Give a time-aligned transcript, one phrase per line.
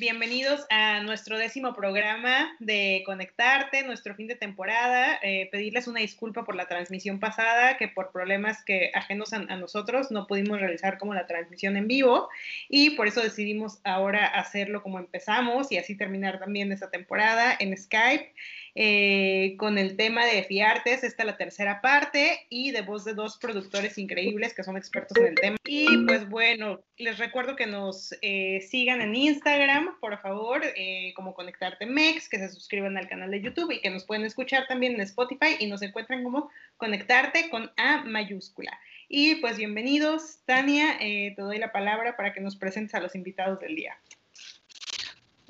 [0.00, 5.20] bienvenidos a nuestro décimo programa de Conectarte, nuestro fin de temporada.
[5.22, 9.56] Eh, pedirles una disculpa por la transmisión pasada, que por problemas que ajenos a, a,
[9.56, 12.30] nosotros no pudimos realizar como la transmisión en vivo
[12.70, 17.76] y por eso decidimos ahora hacerlo como empezamos y así terminar también esta temporada en
[17.76, 18.32] Skype.
[18.74, 23.14] Eh, con el tema de Fiartes, esta es la tercera parte, y de voz de
[23.14, 25.56] dos productores increíbles que son expertos en el tema.
[25.64, 31.34] Y pues bueno, les recuerdo que nos eh, sigan en Instagram, por favor, eh, como
[31.34, 34.94] Conectarte Mex, que se suscriban al canal de YouTube y que nos pueden escuchar también
[34.94, 38.78] en Spotify y nos encuentran como Conectarte con A mayúscula.
[39.08, 43.58] Y pues bienvenidos, Tania, te doy la palabra para que nos presentes a los invitados
[43.58, 43.98] del día.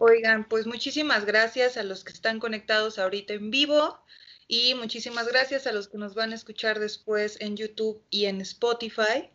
[0.03, 4.03] Oigan, pues muchísimas gracias a los que están conectados ahorita en vivo
[4.49, 8.41] y muchísimas gracias a los que nos van a escuchar después en YouTube y en
[8.41, 9.29] Spotify.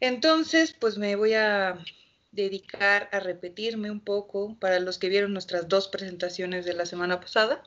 [0.00, 1.78] Entonces, pues me voy a
[2.30, 7.20] dedicar a repetirme un poco para los que vieron nuestras dos presentaciones de la semana
[7.20, 7.62] pasada,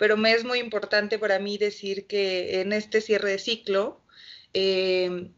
[0.00, 4.00] pero me es muy importante para mí decir que en este cierre de ciclo
[4.52, 5.30] eh,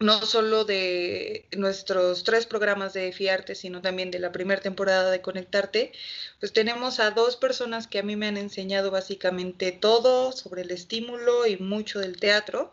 [0.00, 5.20] no solo de nuestros tres programas de FIARTE, sino también de la primera temporada de
[5.20, 5.92] Conectarte,
[6.38, 10.70] pues tenemos a dos personas que a mí me han enseñado básicamente todo sobre el
[10.70, 12.72] estímulo y mucho del teatro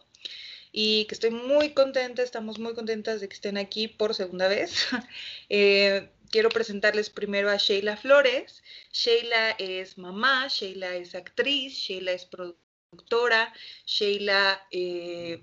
[0.71, 4.87] y que estoy muy contenta, estamos muy contentas de que estén aquí por segunda vez.
[5.49, 8.63] Eh, quiero presentarles primero a Sheila Flores.
[8.91, 13.53] Sheila es mamá, Sheila es actriz, Sheila es productora,
[13.85, 14.67] Sheila...
[14.71, 15.41] Eh,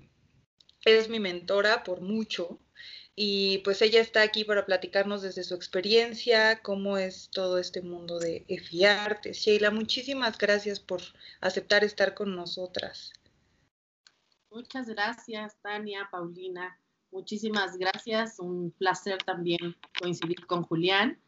[0.85, 2.59] es mi mentora por mucho
[3.15, 8.17] y pues ella está aquí para platicarnos desde su experiencia, cómo es todo este mundo
[8.19, 9.37] de EFIARTES.
[9.37, 11.01] Sheila, muchísimas gracias por
[11.39, 13.13] aceptar estar con nosotras.
[14.49, 16.79] Muchas gracias, Tania, Paulina.
[17.11, 18.39] Muchísimas gracias.
[18.39, 21.19] Un placer también coincidir con Julián.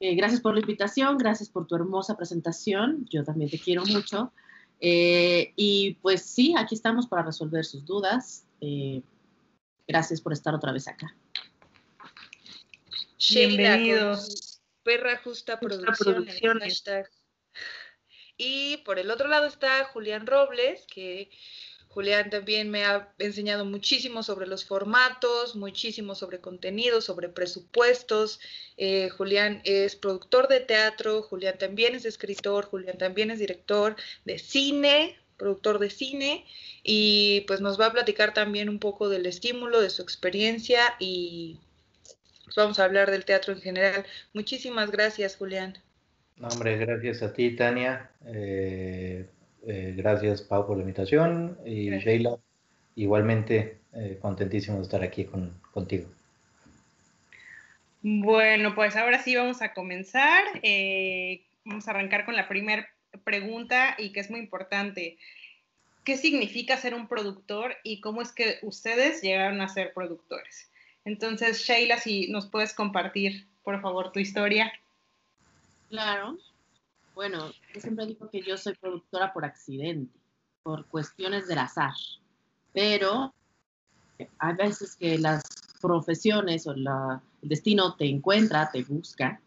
[0.00, 3.06] Eh, gracias por la invitación, gracias por tu hermosa presentación.
[3.08, 4.32] Yo también te quiero mucho.
[4.80, 8.46] Eh, y pues sí, aquí estamos para resolver sus dudas.
[8.60, 9.02] Eh,
[9.86, 11.14] gracias por estar otra vez acá.
[13.30, 14.62] Bienvenidos.
[14.82, 16.82] Perra Justa, Producciones.
[18.36, 21.30] Y por el otro lado está Julián Robles, que
[21.90, 28.40] Julián también me ha enseñado muchísimo sobre los formatos, muchísimo sobre contenido, sobre presupuestos.
[28.76, 34.38] Eh, Julián es productor de teatro, Julián también es escritor, Julián también es director de
[34.38, 36.46] cine, productor de cine
[36.84, 41.58] y pues nos va a platicar también un poco del estímulo, de su experiencia y
[42.44, 44.06] pues, vamos a hablar del teatro en general.
[44.32, 45.76] Muchísimas gracias, Julián.
[46.36, 48.10] No, hombre, gracias a ti, Tania.
[48.26, 49.26] Eh,
[49.66, 52.36] eh, gracias, Pau, por la invitación y Sheila,
[52.96, 56.08] igualmente eh, contentísimo de estar aquí con, contigo.
[58.02, 60.42] Bueno, pues ahora sí vamos a comenzar.
[61.64, 62.88] vamos a arrancar con la primera
[63.24, 65.18] pregunta y que es muy importante.
[66.04, 70.70] ¿Qué significa ser un productor y cómo es que ustedes llegaron a ser productores?
[71.04, 74.72] Entonces, Sheila, si nos puedes compartir, por favor, tu historia.
[75.88, 76.38] Claro.
[77.20, 80.18] Bueno, yo siempre digo que yo soy productora por accidente,
[80.62, 81.92] por cuestiones del azar,
[82.72, 83.34] pero
[84.38, 85.42] hay veces que las
[85.82, 89.38] profesiones o la, el destino te encuentra, te busca.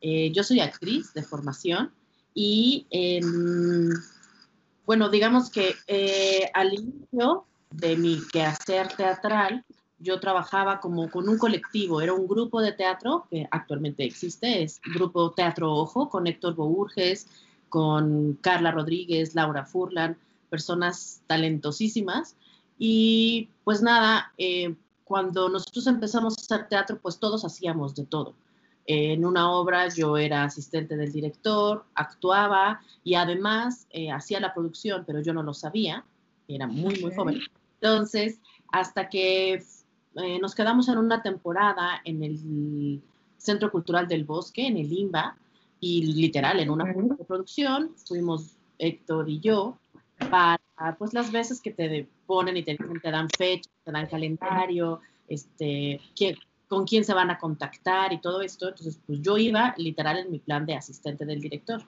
[0.00, 1.92] Eh, yo soy actriz de formación
[2.32, 2.86] y
[4.86, 9.64] bueno, digamos que eh, al inicio de mi quehacer teatral,
[9.98, 14.80] yo trabajaba como con un colectivo, era un grupo de teatro que actualmente existe, es
[14.94, 17.28] Grupo Teatro Ojo, con Héctor Bourges,
[17.68, 20.16] con Carla Rodríguez, Laura Furlan,
[20.50, 22.36] personas talentosísimas.
[22.78, 24.74] Y pues nada, eh,
[25.04, 28.34] cuando nosotros empezamos a hacer teatro, pues todos hacíamos de todo.
[28.86, 35.04] En una obra yo era asistente del director, actuaba y además eh, hacía la producción,
[35.06, 36.04] pero yo no lo sabía,
[36.46, 37.40] era muy, muy joven.
[37.80, 38.38] Entonces,
[38.72, 39.62] hasta que
[40.22, 43.02] eh, nos quedamos en una temporada en el
[43.36, 45.36] Centro Cultural del Bosque, en el IMBA,
[45.80, 46.92] y literal, en una
[47.28, 49.78] producción, fuimos Héctor y yo,
[50.30, 50.58] para
[50.98, 56.00] pues las veces que te ponen y te, te dan fecha, te dan calendario, este,
[56.68, 58.68] con quién se van a contactar y todo esto.
[58.68, 61.82] Entonces, pues yo iba literal en mi plan de asistente del director.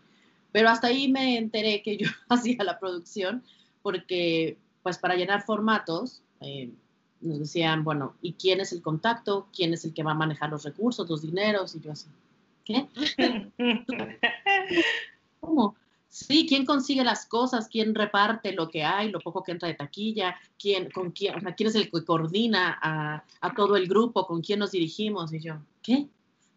[0.53, 3.43] Pero hasta ahí me enteré que yo hacía la producción
[3.83, 6.71] porque, pues para llenar formatos, eh,
[7.21, 9.49] nos decían, bueno, ¿y quién es el contacto?
[9.55, 11.75] ¿Quién es el que va a manejar los recursos, los dineros?
[11.75, 12.09] Y yo así,
[12.65, 12.89] ¿qué?
[15.41, 15.77] ¿Cómo?
[16.09, 17.69] Sí, ¿quién consigue las cosas?
[17.69, 20.37] ¿Quién reparte lo que hay, lo poco que entra de taquilla?
[20.59, 24.27] ¿Quién, con quién, o sea, quién es el que coordina a, a, todo el grupo?
[24.27, 25.33] ¿Con quién nos dirigimos?
[25.33, 26.09] Y yo, ¿qué?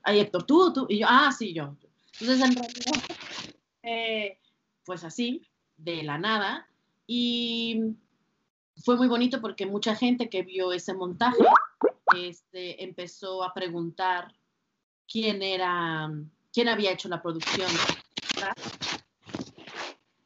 [0.03, 1.75] ay Héctor, tú, tú, y yo, ah, sí, yo.
[2.19, 3.03] Entonces, en realidad,
[3.83, 4.37] eh,
[4.85, 5.47] pues así,
[5.77, 6.67] de la nada,
[7.07, 7.95] y
[8.83, 11.43] fue muy bonito porque mucha gente que vio ese montaje
[12.15, 14.33] este, empezó a preguntar
[15.07, 16.09] quién era,
[16.53, 17.69] quién había hecho la producción.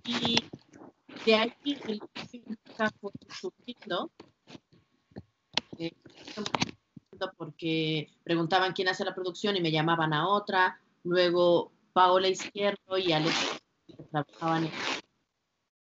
[0.06, 0.44] Y
[1.26, 2.02] de ahí el
[3.00, 4.12] fue surgiendo.
[5.78, 5.94] Eh,
[7.38, 10.80] porque preguntaban quién hace la producción y me llamaban a otra.
[11.04, 13.62] Luego Paola Izquierdo y Alex
[14.12, 14.72] trabajaban en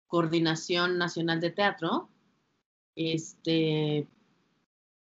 [0.08, 2.11] Coordinación Nacional de Teatro.
[2.96, 4.08] Este,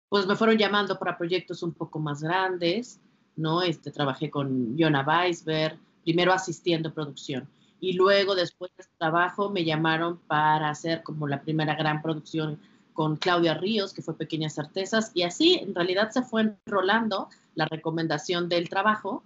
[0.09, 3.01] pues me fueron llamando para proyectos un poco más grandes,
[3.37, 3.63] ¿no?
[3.63, 7.49] Este, trabajé con Jonah Weisberg, primero asistiendo a producción.
[7.81, 12.59] Y luego, después de este trabajo, me llamaron para hacer como la primera gran producción
[12.95, 17.67] con Claudia Ríos, que fue Pequeñas Certezas, y así en realidad se fue enrolando la
[17.67, 19.23] recomendación del trabajo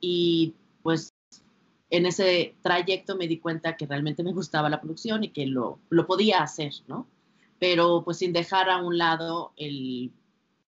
[0.00, 1.14] y pues
[1.90, 5.78] en ese trayecto me di cuenta que realmente me gustaba la producción y que lo,
[5.88, 7.06] lo podía hacer, ¿no?
[7.60, 10.12] Pero pues sin dejar a un lado el,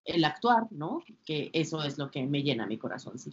[0.05, 1.03] el actuar, ¿no?
[1.25, 3.19] Que eso es lo que me llena mi corazón.
[3.19, 3.31] Sí.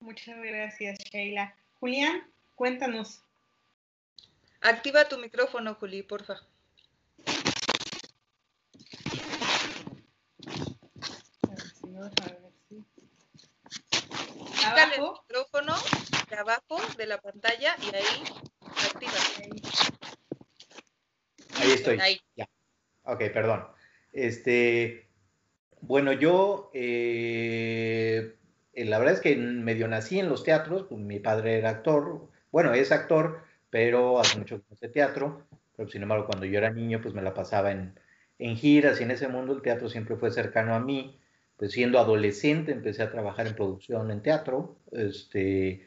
[0.00, 1.54] Muchas gracias, Sheila.
[1.78, 3.22] Julián, cuéntanos.
[4.60, 6.36] Activa tu micrófono, Juli, porfa.
[14.64, 14.94] Abajo.
[14.94, 15.74] el micrófono
[16.28, 18.24] de abajo de la pantalla y ahí
[18.60, 19.12] activa.
[19.38, 19.59] Ahí,
[21.68, 21.98] estoy.
[22.00, 22.20] Ahí.
[22.36, 22.48] Ya.
[23.04, 23.64] Ok, perdón.
[24.12, 25.06] Este,
[25.80, 28.34] bueno, yo eh,
[28.74, 32.74] la verdad es que medio nací en los teatros, pues, mi padre era actor, bueno,
[32.74, 35.46] es actor, pero hace mucho tiempo de teatro,
[35.76, 37.94] pero sin embargo cuando yo era niño pues me la pasaba en,
[38.38, 41.18] en giras y en ese mundo el teatro siempre fue cercano a mí,
[41.56, 45.86] pues siendo adolescente empecé a trabajar en producción en teatro, este,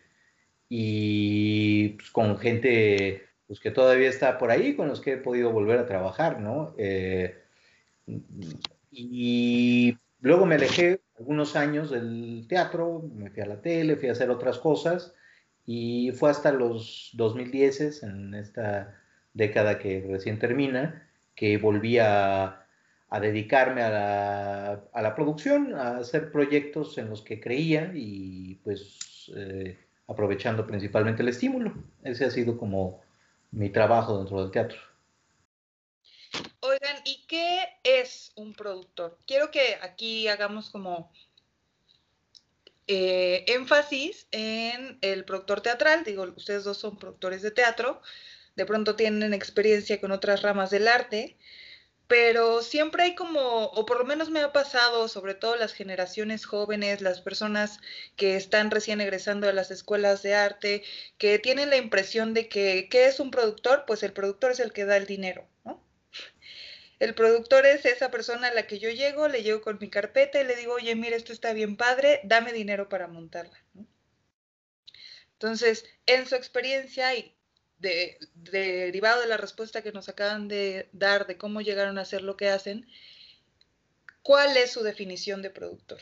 [0.70, 5.52] y pues, con gente pues, que todavía está por ahí, con los que he podido
[5.52, 6.74] volver a trabajar, ¿no?
[6.80, 7.38] Eh,
[8.92, 14.14] y luego me alejé algunos años del teatro, me fui a la tele, fui a
[14.14, 15.14] hacer otras cosas,
[15.68, 19.00] y fue hasta los 2010, en esta
[19.36, 22.60] década que recién termina, que volví a
[23.10, 28.56] a dedicarme a la, a la, producción, a hacer proyectos en los que creía y
[28.64, 29.78] pues eh,
[30.08, 31.76] aprovechando principalmente el estímulo.
[32.02, 33.04] Ese ha sido como
[33.54, 34.78] mi trabajo dentro del teatro.
[36.62, 39.18] Oigan, ¿y qué es un productor?
[39.28, 41.12] Quiero que aquí hagamos como
[42.88, 46.04] eh, énfasis en el productor teatral.
[46.04, 48.02] Digo, ustedes dos son productores de teatro,
[48.56, 51.38] de pronto tienen experiencia con otras ramas del arte
[52.08, 56.46] pero siempre hay como, o por lo menos me ha pasado, sobre todo las generaciones
[56.46, 57.80] jóvenes, las personas
[58.16, 60.84] que están recién egresando de las escuelas de arte,
[61.18, 63.86] que tienen la impresión de que, ¿qué es un productor?
[63.88, 65.84] Pues el productor es el que da el dinero, ¿no?
[67.00, 70.40] El productor es esa persona a la que yo llego, le llego con mi carpeta
[70.42, 73.88] y le digo, oye, mira, esto está bien padre, dame dinero para montarla, ¿no?
[75.34, 77.36] Entonces, en su experiencia, y
[78.36, 82.38] derivado de la respuesta que nos acaban de dar de cómo llegaron a hacer lo
[82.38, 82.88] que hacen,
[84.22, 86.00] ¿cuál es su definición de productor?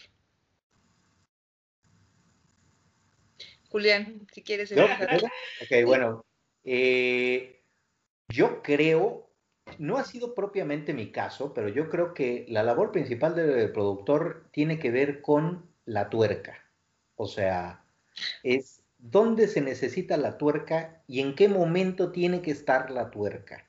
[3.69, 4.71] Julián, si quieres.
[4.71, 6.25] ok, bueno.
[6.63, 7.63] Eh,
[8.27, 9.29] yo creo,
[9.79, 14.49] no ha sido propiamente mi caso, pero yo creo que la labor principal del productor
[14.51, 16.63] tiene que ver con la tuerca.
[17.15, 17.83] O sea,
[18.43, 23.67] es dónde se necesita la tuerca y en qué momento tiene que estar la tuerca.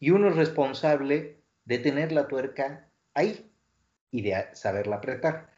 [0.00, 3.50] Y uno es responsable de tener la tuerca ahí
[4.10, 5.50] y de saberla apretar.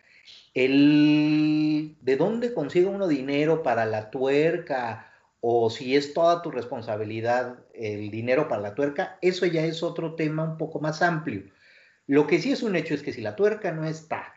[0.54, 7.58] El de dónde consigue uno dinero para la tuerca o si es toda tu responsabilidad
[7.74, 11.44] el dinero para la tuerca, eso ya es otro tema un poco más amplio.
[12.06, 14.34] Lo que sí es un hecho es que si la tuerca no está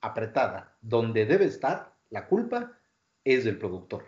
[0.00, 2.78] apretada donde debe estar, la culpa
[3.24, 4.04] es del productor.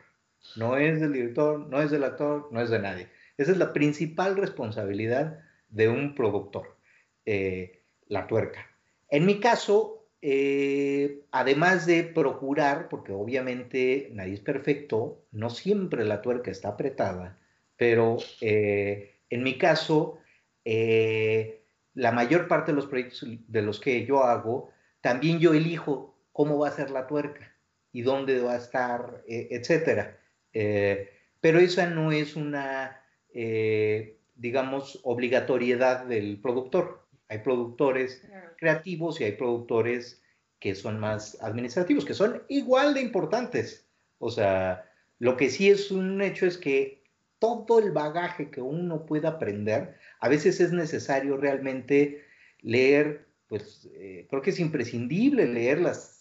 [0.57, 3.09] No es del director, no es del actor, no es de nadie.
[3.37, 6.77] Esa es la principal responsabilidad de un productor,
[7.25, 8.67] eh, la tuerca.
[9.09, 16.23] En mi caso, eh, además de procurar, porque obviamente nadie es perfecto, no siempre la
[16.23, 17.39] tuerca está apretada,
[17.77, 20.19] pero eh, en mi caso,
[20.65, 24.71] la mayor parte de los proyectos de los que yo hago,
[25.01, 27.57] también yo elijo cómo va a ser la tuerca
[27.91, 30.19] y dónde va a estar, etcétera.
[30.53, 33.01] Eh, pero esa no es una,
[33.33, 37.07] eh, digamos, obligatoriedad del productor.
[37.29, 38.23] Hay productores
[38.59, 40.23] creativos y hay productores
[40.61, 43.89] que son más administrativos, que son igual de importantes.
[44.19, 47.03] O sea, lo que sí es un hecho es que
[47.39, 52.25] todo el bagaje que uno pueda aprender, a veces es necesario realmente
[52.61, 56.12] leer, pues eh, creo que es imprescindible leer las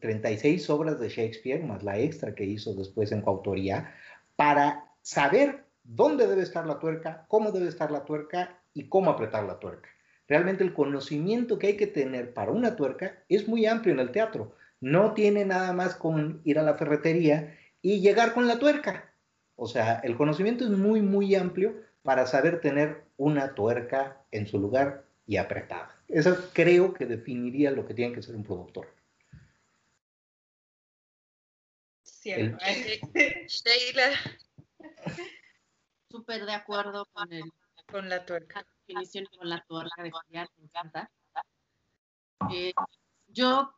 [0.00, 3.94] 36 obras de Shakespeare, más la extra que hizo después en coautoría,
[4.36, 9.44] para saber dónde debe estar la tuerca, cómo debe estar la tuerca y cómo apretar
[9.44, 9.88] la tuerca.
[10.26, 14.10] Realmente el conocimiento que hay que tener para una tuerca es muy amplio en el
[14.10, 14.54] teatro.
[14.80, 19.12] No tiene nada más con ir a la ferretería y llegar con la tuerca.
[19.56, 24.58] O sea, el conocimiento es muy, muy amplio para saber tener una tuerca en su
[24.58, 25.94] lugar y apretada.
[26.08, 28.86] Eso creo que definiría lo que tiene que ser un productor.
[32.24, 32.56] Cierto.
[33.46, 34.12] Sheila.
[36.10, 37.44] Súper de acuerdo con el
[37.92, 38.64] con la tuerca.
[38.86, 41.10] definición con la tuerca de me encanta.
[42.50, 42.72] Eh,
[43.28, 43.74] yo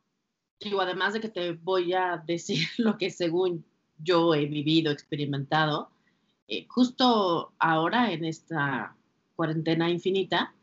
[0.61, 3.65] digo, además de que te voy a decir lo que según
[3.97, 5.89] yo he vivido, experimentado,
[6.47, 8.95] eh, justo ahora en esta
[9.35, 10.55] cuarentena infinita,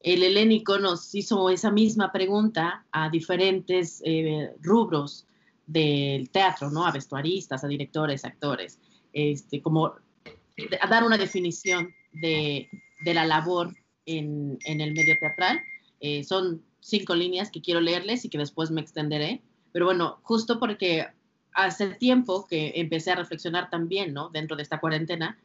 [0.00, 5.27] el helénico nos hizo esa misma pregunta a diferentes eh, rubros
[5.68, 6.84] del teatro, ¿no?
[6.84, 8.80] A vestuaristas, a directores, actores,
[9.12, 12.68] este, como a dar una definición de,
[13.04, 15.60] de la labor en, en, el medio teatral.
[16.00, 19.42] Eh, son cinco líneas que quiero leerles y que después me extenderé.
[19.70, 21.06] Pero bueno, justo porque
[21.52, 24.30] hace tiempo que empecé a reflexionar también, ¿no?
[24.30, 25.38] Dentro de esta cuarentena,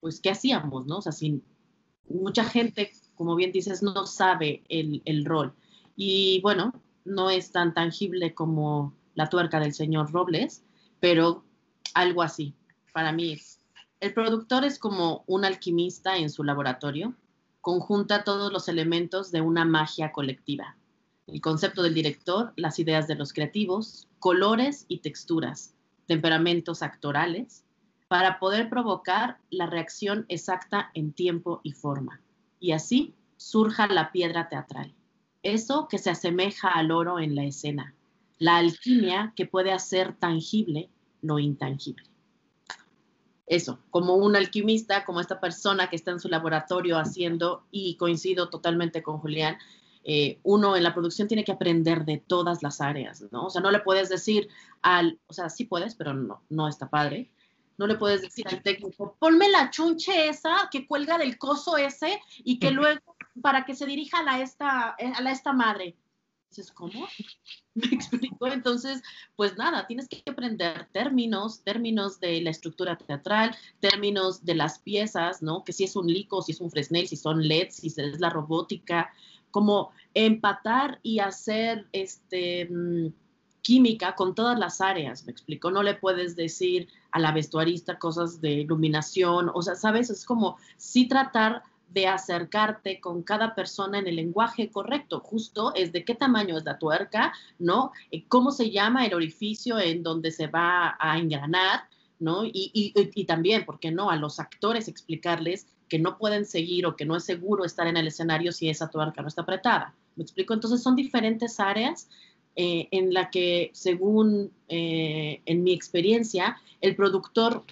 [0.00, 0.98] pues, ¿qué hacíamos, no?
[0.98, 1.42] O sea, sin
[2.08, 5.54] mucha gente, como bien dices, no sabe el, el rol.
[5.96, 6.72] Y bueno,
[7.04, 10.62] no es tan tangible como la tuerca del señor Robles,
[11.00, 11.44] pero
[11.94, 12.54] algo así,
[12.92, 13.36] para mí.
[13.98, 17.16] El productor es como un alquimista en su laboratorio,
[17.60, 20.76] conjunta todos los elementos de una magia colectiva
[21.26, 25.74] el concepto del director, las ideas de los creativos, colores y texturas,
[26.06, 27.64] temperamentos actorales,
[28.08, 32.20] para poder provocar la reacción exacta en tiempo y forma.
[32.60, 34.94] Y así surja la piedra teatral.
[35.42, 37.95] Eso que se asemeja al oro en la escena,
[38.38, 40.90] la alquimia que puede hacer tangible
[41.22, 42.04] lo intangible.
[43.46, 48.48] Eso, como un alquimista, como esta persona que está en su laboratorio haciendo, y coincido
[48.48, 49.56] totalmente con Julián,
[50.02, 53.46] eh, uno en la producción tiene que aprender de todas las áreas, ¿no?
[53.46, 54.48] O sea, no le puedes decir
[54.82, 57.30] al, o sea, sí puedes, pero no, no está padre.
[57.78, 62.20] No le puedes decir al técnico, ponme la chunche esa que cuelga del coso ese
[62.38, 63.00] y que luego
[63.42, 65.94] para que se dirija a la esta, eh, a la esta madre.
[66.50, 67.06] Dices, ¿cómo?
[67.74, 68.46] Me explico.
[68.46, 69.02] Entonces,
[69.34, 75.42] pues nada, tienes que aprender términos, términos de la estructura teatral, términos de las piezas,
[75.42, 75.64] ¿no?
[75.64, 78.30] Que si es un lico, si es un fresnel, si son LEDs, si es la
[78.30, 79.12] robótica,
[79.50, 83.12] como empatar y hacer este, mm,
[83.66, 88.40] química con todas las áreas, me explico, no le puedes decir a la vestuarista cosas
[88.40, 94.06] de iluminación, o sea, sabes, es como sí tratar de acercarte con cada persona en
[94.06, 97.92] el lenguaje correcto, justo es de qué tamaño es la tuerca, ¿no?
[98.10, 101.84] Eh, ¿Cómo se llama el orificio en donde se va a engranar,
[102.18, 102.44] ¿no?
[102.44, 104.10] Y, y, también, ¿por qué no?
[104.10, 107.96] A los actores explicarles que no pueden seguir o que no es seguro estar en
[107.96, 109.94] el escenario si esa tuerca no está apretada.
[110.16, 110.54] ¿Me explico?
[110.54, 112.08] Entonces son diferentes áreas
[112.56, 117.64] eh, en la que, según eh, en mi experiencia, el productor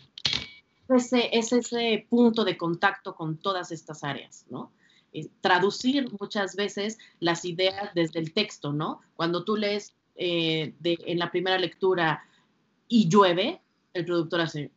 [0.88, 4.72] ese, es ese punto de contacto con todas estas áreas, ¿no?
[5.40, 9.00] traducir muchas veces las ideas desde el texto, ¿no?
[9.14, 12.24] Cuando tú lees eh, en la primera lectura
[12.88, 13.60] y llueve,
[13.92, 14.72] el productor hace,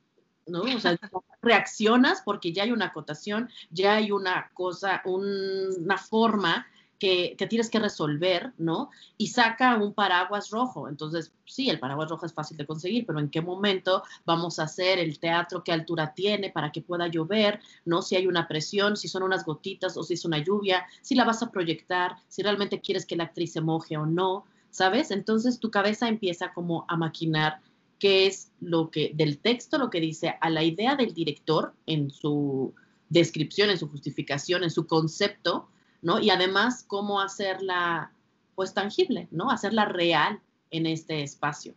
[0.45, 0.61] ¿no?
[0.61, 0.97] O sea,
[1.41, 6.67] reaccionas porque ya hay una acotación, ya hay una cosa, una forma
[6.99, 8.89] que, tienes que resolver, ¿no?
[9.17, 10.89] Y saca un paraguas rojo.
[10.89, 14.63] Entonces, sí, el paraguas rojo es fácil de conseguir, pero ¿en qué momento vamos a
[14.63, 15.63] hacer el teatro?
[15.63, 17.59] ¿Qué altura tiene para que pueda llover?
[17.85, 18.01] ¿No?
[18.01, 21.25] Si hay una presión, si son unas gotitas o si es una lluvia, si la
[21.25, 25.11] vas a proyectar, si realmente quieres que la actriz se moje o no, ¿sabes?
[25.11, 27.59] Entonces tu cabeza empieza como a maquinar
[27.99, 32.11] qué es lo que del texto, lo que dice a la idea del director en
[32.11, 32.73] su
[33.09, 35.69] descripción, en su justificación, en su concepto,
[36.01, 36.19] ¿no?
[36.19, 38.11] Y además cómo hacerla
[38.55, 39.51] pues tangible, ¿no?
[39.51, 40.39] Hacerla real
[40.71, 41.73] en este espacio.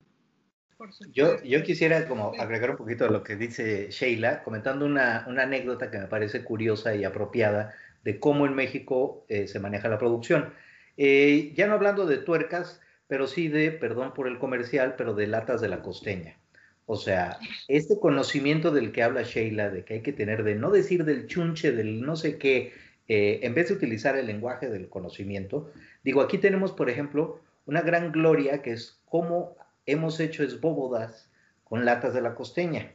[1.12, 5.42] Yo, yo quisiera como agregar un poquito a lo que dice Sheila, comentando una, una
[5.42, 9.98] anécdota que me parece curiosa y apropiada de cómo en México eh, se maneja la
[9.98, 10.54] producción.
[10.96, 15.26] Eh, ya no hablando de tuercas, pero sí de, perdón por el comercial, pero de
[15.26, 16.38] latas de la costeña.
[16.86, 20.70] O sea, este conocimiento del que habla Sheila, de que hay que tener, de no
[20.70, 22.72] decir del chunche, del no sé qué,
[23.12, 25.72] eh, en vez de utilizar el lenguaje del conocimiento,
[26.04, 31.28] digo, aquí tenemos, por ejemplo, una gran gloria que es cómo hemos hecho esbóbodas
[31.64, 32.92] con latas de la costeña.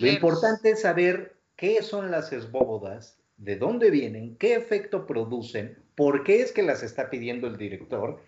[0.00, 6.24] Lo importante es saber qué son las esbóbodas, de dónde vienen, qué efecto producen, por
[6.24, 8.20] qué es que las está pidiendo el director.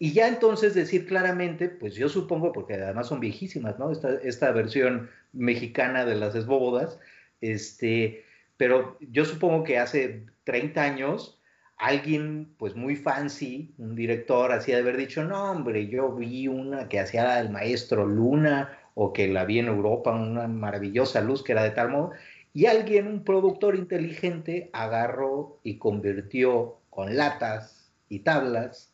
[0.00, 3.92] Y ya entonces decir claramente, pues yo supongo, porque además son viejísimas, ¿no?
[3.92, 6.98] Esta, esta versión mexicana de las esbóbodas,
[7.40, 8.24] este,
[8.56, 11.40] pero yo supongo que hace 30 años
[11.76, 16.88] alguien pues muy fancy, un director, hacía de haber dicho, no hombre, yo vi una
[16.88, 21.52] que hacía el maestro Luna o que la vi en Europa, una maravillosa luz que
[21.52, 22.12] era de tal modo,
[22.54, 28.92] y alguien, un productor inteligente, agarró y convirtió con latas y tablas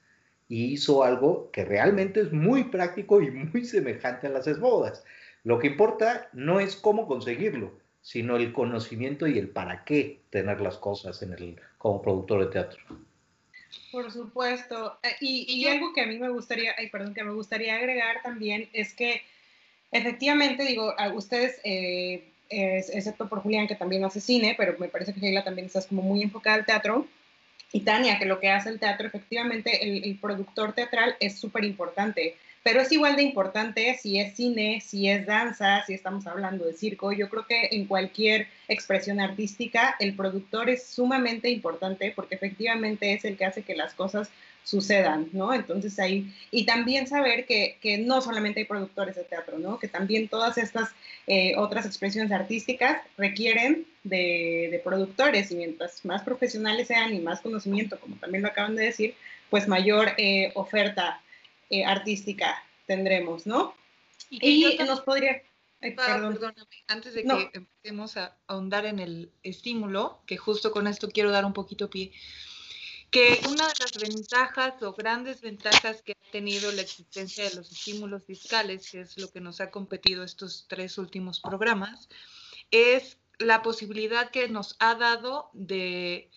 [0.49, 5.05] y hizo algo que realmente es muy práctico y muy semejante a las esbodas.
[5.45, 7.73] Lo que importa no es cómo conseguirlo,
[8.09, 12.53] sino el conocimiento y el para qué tener las cosas en el, como productor de
[12.53, 12.81] teatro.
[13.93, 14.99] Por supuesto.
[15.03, 18.71] Eh, y, algo que a mí me gustaría, ay, perdón, que me gustaría agregar también
[18.73, 19.21] es que
[19.91, 25.13] efectivamente, digo, a ustedes, eh, excepto por Julián, que también hace cine, pero me parece
[25.13, 27.07] que Sheila también estás como muy enfocada al teatro,
[27.75, 31.65] y Tania, que lo que hace el teatro, efectivamente, el, el productor teatral es súper
[31.65, 36.67] importante pero es igual de importante si es cine, si es danza, si estamos hablando
[36.67, 37.13] de circo.
[37.13, 43.25] Yo creo que en cualquier expresión artística el productor es sumamente importante porque efectivamente es
[43.25, 44.29] el que hace que las cosas
[44.65, 45.55] sucedan, ¿no?
[45.55, 49.79] Entonces ahí, y también saber que, que no solamente hay productores de teatro, ¿no?
[49.79, 50.91] Que también todas estas
[51.27, 57.41] eh, otras expresiones artísticas requieren de, de, productores y mientras más profesionales sean y más
[57.41, 59.15] conocimiento, como también lo acaban de decir,
[59.49, 61.23] pues mayor eh, oferta
[61.71, 63.75] eh, artística tendremos, ¿no?
[64.31, 65.43] Y, nos podría...
[65.81, 71.31] perdóname, antes de que empecemos a ahondar en el estímulo, que justo con esto quiero
[71.31, 72.13] dar un poquito pie,
[73.11, 77.73] que una de las ventajas o grandes ventajas que ha tenido la existencia de los
[77.73, 82.09] estímulos fiscales, que es lo que nos ha competido estos tres últimos programas,
[82.71, 86.31] es la posibilidad que nos ha dado de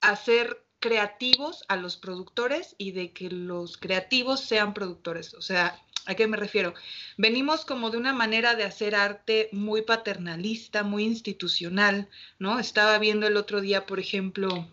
[0.00, 5.32] hacer creativos a los productores y de que los creativos sean productores.
[5.34, 6.74] O sea, ¿a qué me refiero?
[7.16, 12.08] Venimos como de una manera de hacer arte muy paternalista, muy institucional,
[12.40, 12.58] ¿no?
[12.58, 14.68] Estaba viendo el otro día, por ejemplo,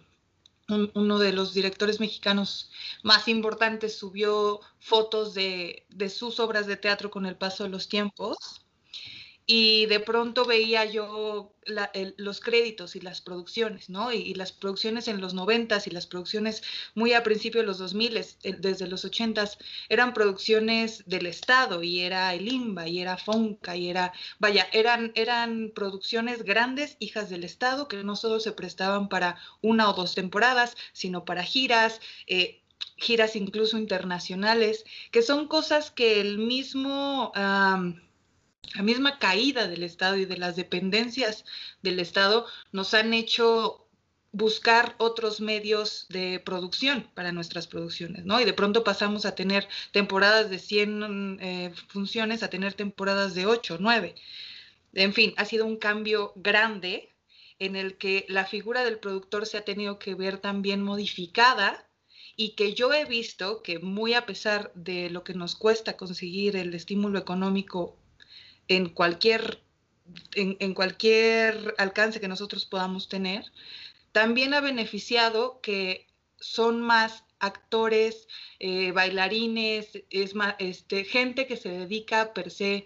[0.96, 2.72] uno de los directores mexicanos
[3.04, 7.88] más importantes subió fotos de, de sus obras de teatro con el paso de los
[7.88, 8.66] tiempos
[9.52, 11.56] y de pronto veía yo
[12.18, 14.12] los créditos y las producciones, ¿no?
[14.12, 16.62] Y, las producciones en los noventas y las producciones
[16.94, 18.26] muy a principios de los 2000, eh,
[18.60, 19.58] desde los ochentas,
[19.90, 25.14] eran producciones del Estado y era el IMBA y era FONCA y era, vaya, eran,
[25.16, 30.14] eran producciones grandes, hijas del Estado, que no solo se prestaban para una o dos
[30.14, 32.02] temporadas, sino para giras.
[32.28, 32.62] Eh,
[32.98, 37.32] giras incluso internacionales, que son cosas que el mismo
[38.76, 41.44] la misma caída del Estado y de las dependencias
[41.82, 43.88] del Estado nos han hecho
[44.32, 48.40] buscar otros medios de producción para nuestras producciones, ¿no?
[48.40, 53.48] Y de pronto pasamos a tener temporadas de 100 eh, funciones a tener temporadas de
[53.48, 54.16] 8, 9.
[54.94, 57.10] En fin, ha sido un cambio grande
[57.58, 61.90] en el que la figura del productor se ha tenido que ver también modificada
[62.36, 66.56] y que yo he visto que muy a pesar de lo que nos cuesta conseguir
[66.56, 67.99] el estímulo económico
[68.70, 69.62] en cualquier,
[70.36, 73.52] en, cualquier alcance que nosotros podamos tener,
[74.14, 76.08] también ha beneficiado que
[76.40, 78.28] son más actores,
[78.60, 82.86] eh, bailarines, es más, este, gente que se dedica per se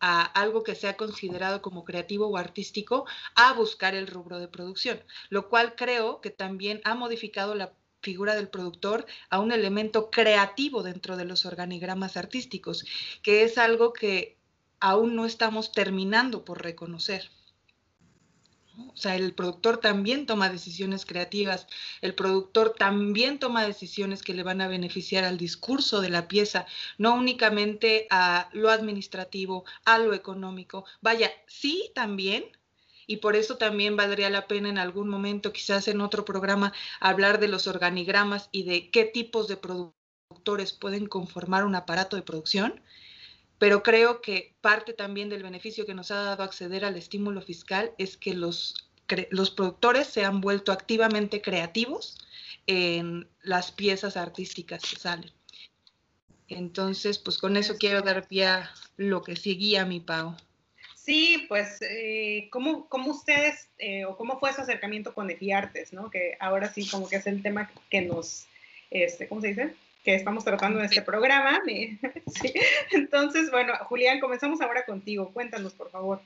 [0.00, 3.04] a algo que sea considerado como creativo o artístico
[3.34, 8.34] a buscar el rubro de producción, lo cual creo que también ha modificado la figura
[8.34, 12.86] del productor a un elemento creativo dentro de los organigramas artísticos,
[13.22, 14.39] que es algo que
[14.80, 17.30] aún no estamos terminando por reconocer.
[18.88, 21.66] O sea, el productor también toma decisiones creativas,
[22.00, 26.66] el productor también toma decisiones que le van a beneficiar al discurso de la pieza,
[26.96, 30.84] no únicamente a lo administrativo, a lo económico.
[31.02, 32.44] Vaya, sí también,
[33.06, 37.40] y por eso también valdría la pena en algún momento, quizás en otro programa, hablar
[37.40, 42.80] de los organigramas y de qué tipos de productores pueden conformar un aparato de producción
[43.60, 47.92] pero creo que parte también del beneficio que nos ha dado acceder al estímulo fiscal
[47.98, 48.90] es que los,
[49.28, 52.16] los productores se han vuelto activamente creativos
[52.66, 55.30] en las piezas artísticas que salen.
[56.48, 60.38] Entonces, pues con eso quiero dar pie a lo que seguía mi pago.
[60.96, 66.10] Sí, pues, eh, ¿cómo, ¿cómo, ustedes, eh, o cómo fue su acercamiento con Efiartes, ¿no?
[66.10, 68.46] Que ahora sí como que es el tema que nos,
[68.90, 69.74] este, ¿cómo se dice?
[70.04, 71.60] Que estamos tratando en este programa.
[72.92, 75.32] Entonces, bueno, Julián, comenzamos ahora contigo.
[75.32, 76.20] Cuéntanos, por favor.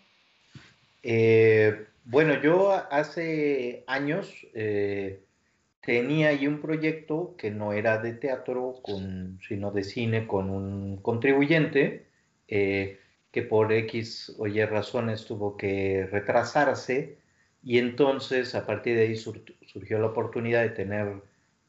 [1.02, 5.20] Eh, bueno, yo hace años eh,
[5.80, 10.96] tenía ahí un proyecto que no era de teatro, con, sino de cine con un
[10.98, 12.06] contribuyente
[12.48, 17.18] eh, que por X o Y razones tuvo que retrasarse
[17.62, 21.22] y entonces a partir de ahí surgió la oportunidad de tener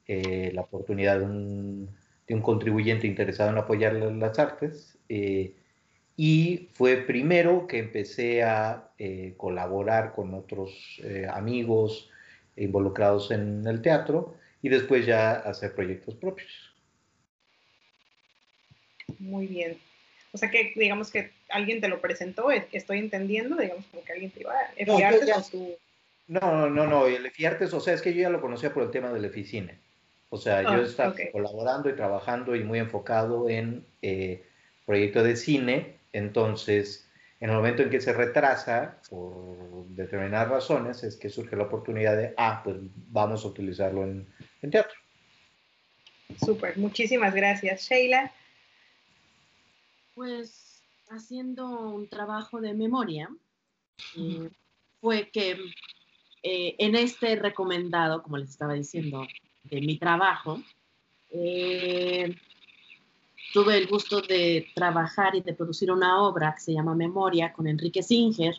[0.08, 1.90] eh, la oportunidad de un,
[2.28, 4.98] de un, contribuyente interesado en apoyar las artes.
[5.10, 5.54] Eh,
[6.18, 12.10] y fue primero que empecé a eh, colaborar con otros amigos
[12.56, 16.74] involucrados en el teatro y después ya hacer proyectos propios.
[19.20, 19.78] Muy bien.
[20.32, 24.32] O sea que digamos que alguien te lo presentó, estoy entendiendo, digamos como que alguien
[24.32, 25.78] te iba a enviarte con tu...
[26.28, 28.92] No, no, no, el Efiartes, o sea, es que yo ya lo conocía por el
[28.92, 29.78] tema del Eficine.
[30.36, 34.46] O sea, yo ah, estaba colaborando y trabajando y muy enfocado en eh,
[34.86, 41.16] proyectos de cine, entonces, en el momento en que se retrasa, por determinadas razones, es
[41.16, 42.76] que surge la oportunidad de, ah, pues
[43.12, 44.28] vamos a utilizarlo en,
[44.70, 44.98] teatro.
[46.44, 47.88] Súper, muchísimas gracias.
[47.88, 48.30] Sheila.
[50.16, 53.30] Pues haciendo un trabajo de memoria,
[54.18, 54.50] eh,
[55.00, 55.58] fue que
[56.44, 59.26] eh, en este recomendado, como les estaba diciendo,
[59.70, 60.62] de mi trabajo,
[61.32, 62.36] eh,
[63.54, 67.68] tuve el gusto de trabajar y de producir una obra que se llama Memoria con
[67.68, 68.56] Enrique Singer.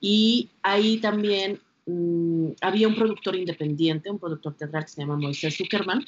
[0.00, 5.56] Y ahí también mm, había un productor independiente, un productor teatral que se llama Moisés
[5.56, 6.04] Zuckerman,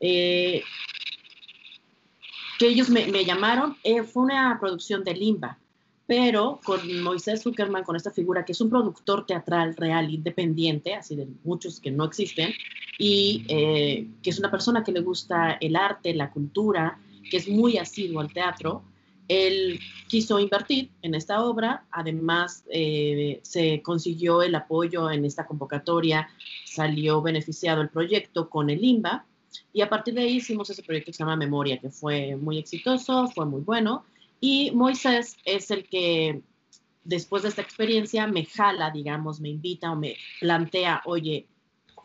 [0.00, 0.62] eh,
[2.58, 3.76] que ellos me, me llamaron,
[4.12, 5.58] fue una producción de Limba,
[6.06, 11.16] pero con Moisés Zuckerman, con esta figura que es un productor teatral real, independiente, así
[11.16, 12.52] de muchos que no existen,
[12.98, 16.98] y eh, que es una persona que le gusta el arte, la cultura,
[17.30, 18.82] que es muy asiduo al teatro,
[19.28, 26.28] él quiso invertir en esta obra, además eh, se consiguió el apoyo en esta convocatoria,
[26.64, 29.26] salió beneficiado el proyecto con el IMBA,
[29.72, 32.58] y a partir de ahí hicimos ese proyecto que se llama Memoria, que fue muy
[32.58, 34.04] exitoso, fue muy bueno,
[34.40, 36.42] y Moisés es el que
[37.04, 41.46] después de esta experiencia me jala, digamos, me invita o me plantea, oye,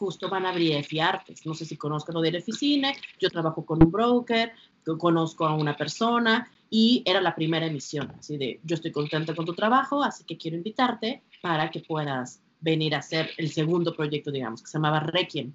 [0.02, 3.64] justo van a abrir EFI Artes, no sé si conozco lo del Eficine, yo trabajo
[3.64, 4.52] con un broker,
[4.98, 9.46] conozco a una persona y era la primera emisión, así de, yo estoy contenta con
[9.46, 14.32] tu trabajo, así que quiero invitarte para que puedas venir a hacer el segundo proyecto,
[14.32, 15.54] digamos, que se llamaba Requiem.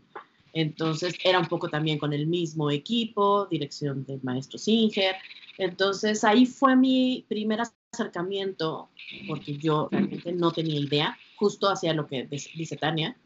[0.52, 5.16] Entonces era un poco también con el mismo equipo, dirección del maestro Singer,
[5.58, 8.90] entonces ahí fue mi primer acercamiento,
[9.26, 13.16] porque yo realmente no tenía idea, justo hacia lo que dice Tania,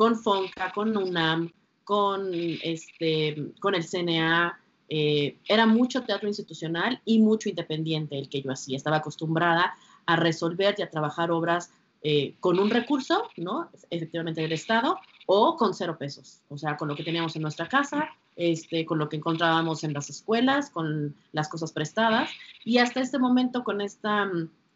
[0.00, 1.52] con FONCA, con UNAM,
[1.84, 4.58] con, este, con el CNA.
[4.88, 8.78] Eh, era mucho teatro institucional y mucho independiente el que yo hacía.
[8.78, 9.74] Estaba acostumbrada
[10.06, 13.68] a resolver y a trabajar obras eh, con un recurso, ¿no?
[13.90, 17.68] Efectivamente del Estado, o con cero pesos, o sea, con lo que teníamos en nuestra
[17.68, 22.30] casa, este, con lo que encontrábamos en las escuelas, con las cosas prestadas.
[22.64, 24.30] Y hasta este momento, con esta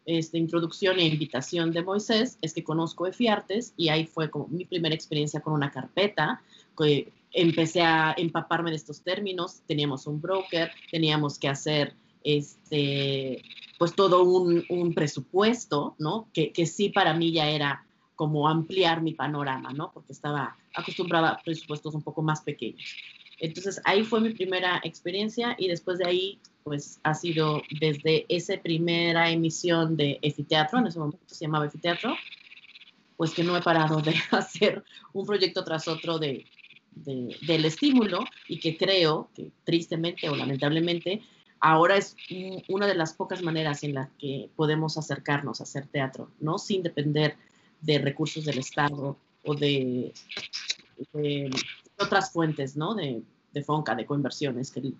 [0.05, 4.65] este, introducción e invitación de Moisés, es que conozco EFIARTES y ahí fue como mi
[4.65, 6.41] primera experiencia con una carpeta,
[6.77, 13.43] que empecé a empaparme de estos términos, teníamos un broker, teníamos que hacer este,
[13.77, 16.27] pues todo un, un presupuesto, ¿no?
[16.33, 19.91] Que, que, sí para mí ya era como ampliar mi panorama, ¿no?
[19.93, 22.95] Porque estaba acostumbrada a presupuestos un poco más pequeños.
[23.39, 28.57] Entonces ahí fue mi primera experiencia y después de ahí pues ha sido desde esa
[28.57, 32.15] primera emisión de Efiteatro, en ese momento se llamaba Efiteatro,
[33.17, 36.43] pues que no he parado de hacer un proyecto tras otro de,
[36.95, 41.21] de, del estímulo y que creo que tristemente o lamentablemente
[41.59, 42.15] ahora es
[42.67, 46.57] una de las pocas maneras en las que podemos acercarnos a hacer teatro, ¿no?
[46.57, 47.37] Sin depender
[47.81, 50.13] de recursos del Estado o de,
[51.99, 52.95] otras fuentes, ¿no?
[52.95, 53.21] De,
[53.53, 54.93] de FONCA, de coinversiones, que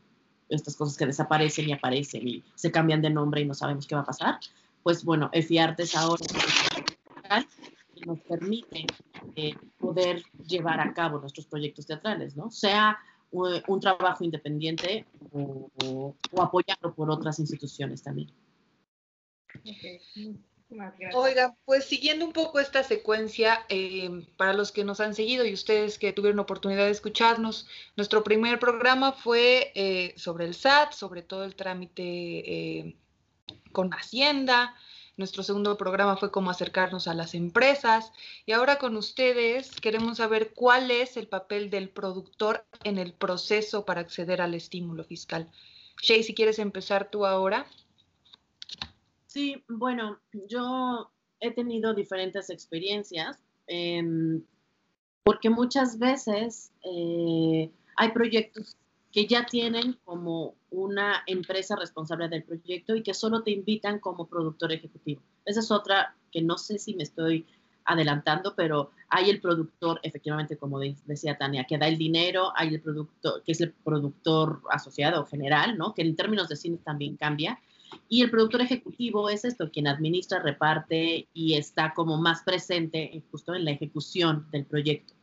[0.49, 3.95] estas cosas que desaparecen y aparecen y se cambian de nombre y no sabemos qué
[3.95, 4.39] va a pasar.
[4.83, 6.25] Pues bueno, EFIARTES ahora
[8.05, 8.85] nos permite
[9.35, 12.51] eh, poder llevar a cabo nuestros proyectos teatrales, ¿no?
[12.51, 12.97] Sea
[13.31, 18.29] un, trabajo independiente o, apoyado por otras instituciones también.
[21.13, 25.53] Oiga, pues siguiendo un poco esta secuencia, eh, para los que nos han seguido y
[25.53, 31.21] ustedes que tuvieron oportunidad de escucharnos, nuestro primer programa fue eh, sobre el SAT, sobre
[31.21, 32.95] todo el trámite eh,
[33.71, 34.75] con Hacienda,
[35.17, 38.11] Nuestro segundo programa fue cómo acercarnos a las empresas
[38.45, 43.85] y ahora con ustedes queremos saber cuál es el papel del productor en el proceso
[43.85, 45.49] para acceder al estímulo fiscal.
[46.01, 47.65] Shay, si quieres empezar tú ahora.
[49.35, 50.17] Sí, bueno,
[50.47, 54.41] yo he tenido diferentes experiencias em,
[55.25, 58.77] porque muchas veces eh, hay proyectos
[59.11, 64.25] que ya tienen como una empresa responsable del proyecto y que solo te invitan como
[64.25, 65.21] productor ejecutivo.
[65.43, 67.45] Esa es otra que no sé si me estoy
[67.83, 72.79] adelantando, pero hay el productor, efectivamente, como decía Tania, que da el dinero, hay el
[72.79, 75.93] productor, que es el productor asociado general, ¿no?
[75.93, 77.59] Que en términos de cine también cambia.
[78.09, 83.55] Y el productor ejecutivo es esto, quien administra, reparte y está como más presente justo
[83.55, 85.13] en la ejecución del proyecto.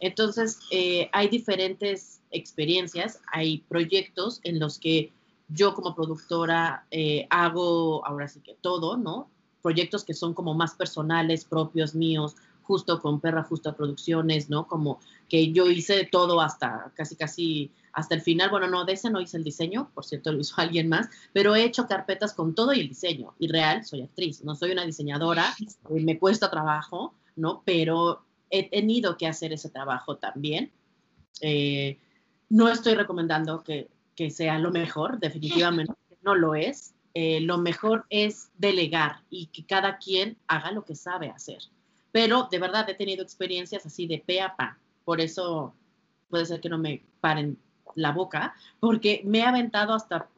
[0.00, 5.12] Entonces, eh, hay diferentes experiencias, hay proyectos en los que
[5.48, 9.30] yo como productora eh, hago ahora sí que todo, ¿no?
[9.62, 14.66] Proyectos que son como más personales, propios míos, justo con Perra Justa Producciones, ¿no?
[14.66, 14.98] Como
[15.28, 18.50] que yo hice todo hasta casi, casi, hasta el final.
[18.50, 21.56] Bueno, no, de ese no hice el diseño, por cierto, lo hizo alguien más, pero
[21.56, 23.34] he hecho carpetas con todo y el diseño.
[23.38, 25.54] Y real, soy actriz, no soy una diseñadora,
[25.88, 27.62] me cuesta trabajo, ¿no?
[27.64, 30.70] Pero he tenido que hacer ese trabajo también.
[31.40, 31.98] Eh,
[32.50, 36.94] no estoy recomendando que, que, sea lo mejor, definitivamente no lo es.
[37.14, 41.62] Eh, lo mejor es delegar y que cada quien haga lo que sabe hacer.
[42.12, 44.78] Pero de verdad he tenido experiencias así de pe a pa.
[45.02, 45.74] Por eso
[46.28, 47.58] puede ser que no me paren
[47.96, 50.28] la boca, porque me he aventado hasta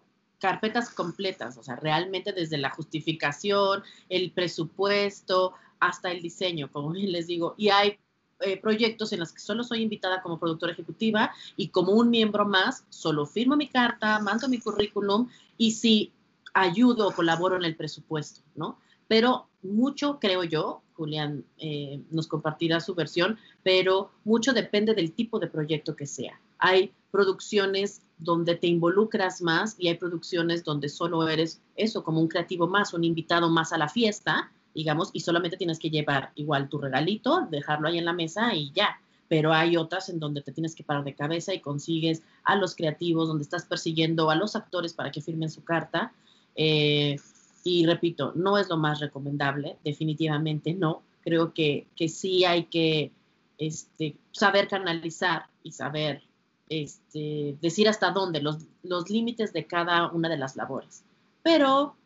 [0.40, 7.26] carpetas completas, o sea, realmente desde la justificación, el presupuesto, hasta el diseño, como les
[7.26, 7.54] digo.
[7.58, 7.98] Y hay
[8.40, 12.46] eh, proyectos en los que solo soy invitada como productora ejecutiva y como un miembro
[12.46, 16.12] más, solo firmo mi carta, mando mi currículum y sí
[16.54, 18.78] ayudo o colaboro en el presupuesto, ¿no?
[19.08, 25.38] Pero mucho, creo yo, Julián eh, nos compartirá su versión, pero mucho depende del tipo
[25.38, 26.40] de proyecto que sea.
[26.58, 32.28] Hay producciones donde te involucras más y hay producciones donde solo eres eso, como un
[32.28, 36.68] creativo más, un invitado más a la fiesta, digamos, y solamente tienes que llevar igual
[36.68, 39.00] tu regalito, dejarlo ahí en la mesa y ya.
[39.28, 42.74] Pero hay otras en donde te tienes que parar de cabeza y consigues a los
[42.74, 46.12] creativos, donde estás persiguiendo a los actores para que firmen su carta.
[46.56, 47.16] Eh,
[47.62, 51.02] y repito, no es lo más recomendable, definitivamente no.
[51.20, 53.12] Creo que, que sí hay que
[53.58, 56.22] este, saber canalizar y saber
[56.68, 61.04] este, decir hasta dónde, los, los límites de cada una de las labores.
[61.42, 61.96] Pero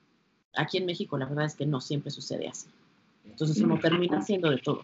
[0.54, 2.68] Aquí en México la verdad es que no siempre sucede así.
[3.24, 4.82] Entonces uno termina haciendo de todo.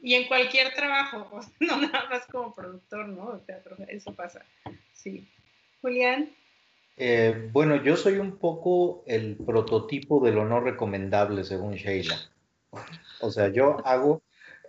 [0.00, 3.32] Y en cualquier trabajo, no nada más como productor, ¿no?
[3.32, 4.44] De teatro, eso pasa.
[4.92, 5.26] Sí.
[5.80, 6.30] Julián.
[6.96, 12.18] Eh, bueno, yo soy un poco el prototipo de lo no recomendable, según Sheila.
[13.20, 14.22] O sea, yo hago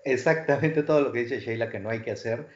[0.06, 2.48] exactamente todo lo que dice Sheila que no hay que hacer.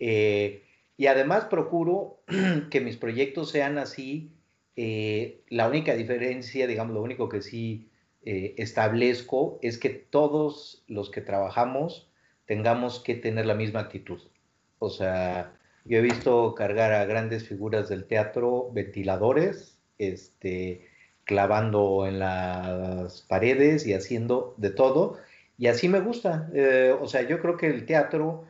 [0.00, 0.64] Eh,
[1.02, 2.20] y además procuro
[2.70, 4.30] que mis proyectos sean así
[4.76, 7.90] eh, la única diferencia, digamos, lo único que sí
[8.24, 12.08] eh, establezco es que todos los que trabajamos
[12.46, 14.20] tengamos que tener la misma actitud.
[14.78, 15.52] O sea,
[15.84, 20.86] yo he visto cargar a grandes figuras del teatro ventiladores, este,
[21.24, 25.18] clavando en las paredes y haciendo de todo.
[25.58, 26.48] Y así me gusta.
[26.54, 28.44] Eh, o sea, yo creo que el teatro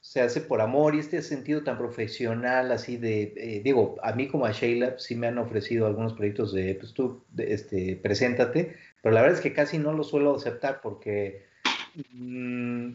[0.00, 4.28] se hace por amor y este sentido tan profesional, así de, eh, digo, a mí
[4.28, 9.14] como a Sheila sí me han ofrecido algunos proyectos de, pues tú, este, preséntate, pero
[9.14, 11.44] la verdad es que casi no lo suelo aceptar porque
[12.14, 12.92] mm,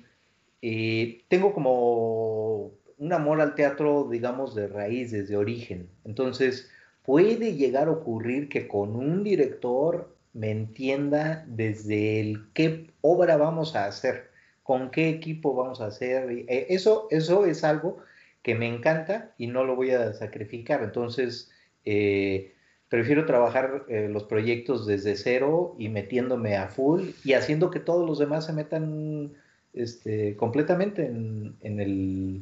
[0.64, 5.90] eh, tengo como un amor al teatro, digamos, de raíz, desde origen.
[6.06, 6.72] Entonces,
[7.04, 13.76] puede llegar a ocurrir que con un director me entienda desde el qué obra vamos
[13.76, 14.32] a hacer
[14.66, 16.28] con qué equipo vamos a hacer.
[16.32, 18.00] Eh, eso, eso es algo
[18.42, 20.82] que me encanta y no lo voy a sacrificar.
[20.82, 21.52] Entonces,
[21.86, 22.56] eh,
[22.90, 28.10] prefiero trabajar eh, los proyectos desde cero y metiéndome a full y haciendo que todos
[28.10, 29.34] los demás se metan
[29.74, 32.42] este, completamente en, el,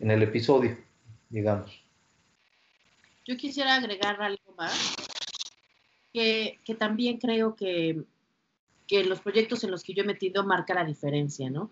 [0.00, 0.76] en el episodio,
[1.30, 1.80] digamos.
[3.24, 4.96] Yo quisiera agregar algo más,
[6.12, 8.02] que, que también creo que
[8.92, 11.70] que los proyectos en los que yo he metido marca la diferencia, ¿no?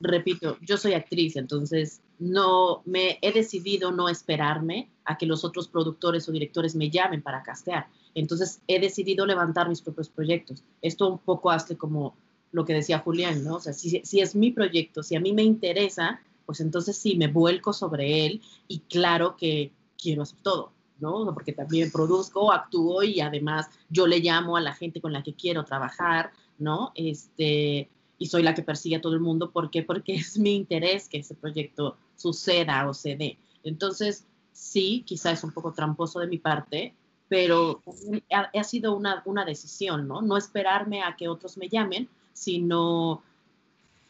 [0.00, 5.68] Repito, yo soy actriz, entonces no me he decidido no esperarme a que los otros
[5.68, 7.86] productores o directores me llamen para castear.
[8.16, 10.64] Entonces he decidido levantar mis propios proyectos.
[10.82, 12.16] Esto un poco hace como
[12.50, 13.54] lo que decía Julián, ¿no?
[13.54, 17.14] O sea, si, si es mi proyecto, si a mí me interesa, pues entonces sí,
[17.14, 21.34] me vuelco sobre él y claro que quiero hacer todo, ¿no?
[21.34, 25.34] Porque también produzco, actúo y además yo le llamo a la gente con la que
[25.34, 26.92] quiero trabajar, ¿no?
[26.94, 29.50] Este, y soy la que persigue a todo el mundo.
[29.50, 29.82] ¿Por qué?
[29.82, 33.36] Porque es mi interés que ese proyecto suceda o se dé.
[33.64, 36.94] Entonces, sí, quizá es un poco tramposo de mi parte,
[37.28, 37.82] pero
[38.30, 40.20] ha, sido una, una, decisión, ¿no?
[40.22, 43.22] No esperarme a que otros me llamen, sino,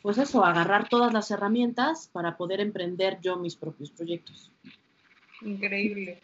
[0.03, 4.51] pues eso, agarrar todas las herramientas para poder emprender yo mis propios proyectos.
[5.41, 6.21] Increíble.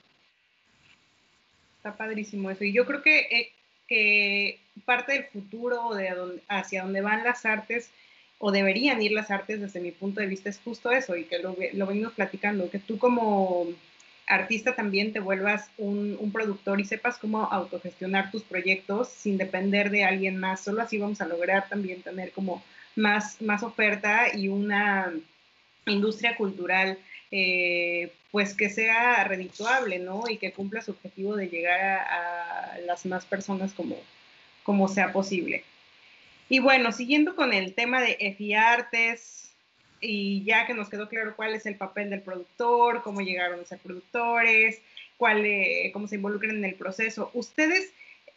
[1.88, 2.64] Está padrísimo eso.
[2.64, 3.53] Y yo creo que, eh,
[3.88, 7.90] que parte del futuro de hacia donde van las artes
[8.38, 11.38] o deberían ir las artes desde mi punto de vista es justo eso y que
[11.38, 13.68] lo, lo venimos platicando, que tú como
[14.27, 19.88] artista también te vuelvas un, un, productor y sepas cómo autogestionar tus proyectos sin depender
[19.90, 20.61] de alguien más.
[20.62, 22.62] Solo así vamos a lograr también tener como
[22.96, 25.11] más, más oferta y una
[25.87, 26.98] industria cultural
[27.30, 30.24] eh, pues que sea redituable, ¿no?
[30.28, 33.96] Y que cumpla su objetivo de llegar a, las más personas como,
[34.62, 35.64] como sea posible.
[36.48, 39.50] Y bueno, siguiendo con el tema de EFI Artes,
[40.00, 43.64] y ya que nos quedó claro cuál es el papel del productor, cómo llegaron a
[43.64, 44.80] ser productores,
[45.16, 47.92] cuál, eh, cómo se involucran en el proceso, ¿ustedes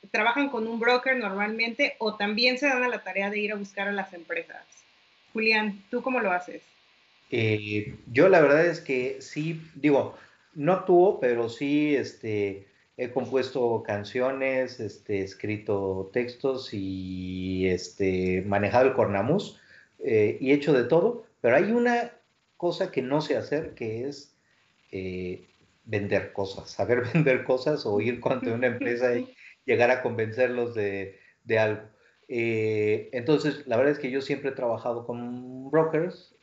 [0.09, 3.55] trabajan con un broker normalmente o también se dan a la tarea de ir a
[3.55, 4.65] buscar a las empresas?
[5.33, 6.61] Julián, ¿tú cómo lo haces?
[7.31, 10.15] Eh, yo la verdad es que sí, digo,
[10.53, 12.67] no actúo, pero sí este,
[12.97, 19.59] he compuesto canciones, este, escrito textos y este, manejado el cornamus
[19.99, 22.11] eh, y hecho de todo, pero hay una
[22.57, 24.35] cosa que no sé hacer que es
[24.91, 25.47] eh,
[25.85, 29.33] vender cosas, saber vender cosas o ir contra una empresa y
[29.65, 31.83] llegar a convencerlos de, de algo.
[32.27, 36.35] entonces, la verdad es que yo siempre he trabajado con brokers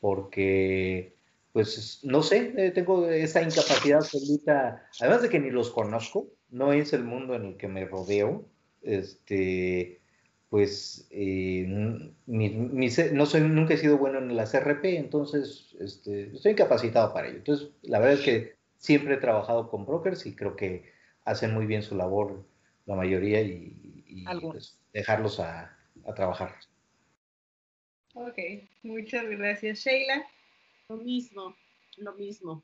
[0.00, 1.16] porque,
[1.52, 6.72] pues, no sé, eh, tengo esa incapacidad absoluta, además de que ni los conozco, no
[6.72, 8.46] es el mundo en el que me rodeo,
[8.82, 10.00] este,
[10.48, 11.64] pues, eh,
[12.26, 17.38] no soy, nunca he sido bueno en la CRP, entonces, este, estoy incapacitado para ello.
[17.38, 20.90] Entonces, la verdad es que siempre he trabajado con brokers y creo que
[21.24, 22.44] hacen muy bien su labor
[22.86, 26.54] la mayoría y, pues, dejarlos a, a trabajar.
[28.20, 28.36] Ok,
[28.82, 30.26] muchas gracias, Sheila.
[30.90, 31.56] Lo mismo,
[31.96, 32.62] lo mismo.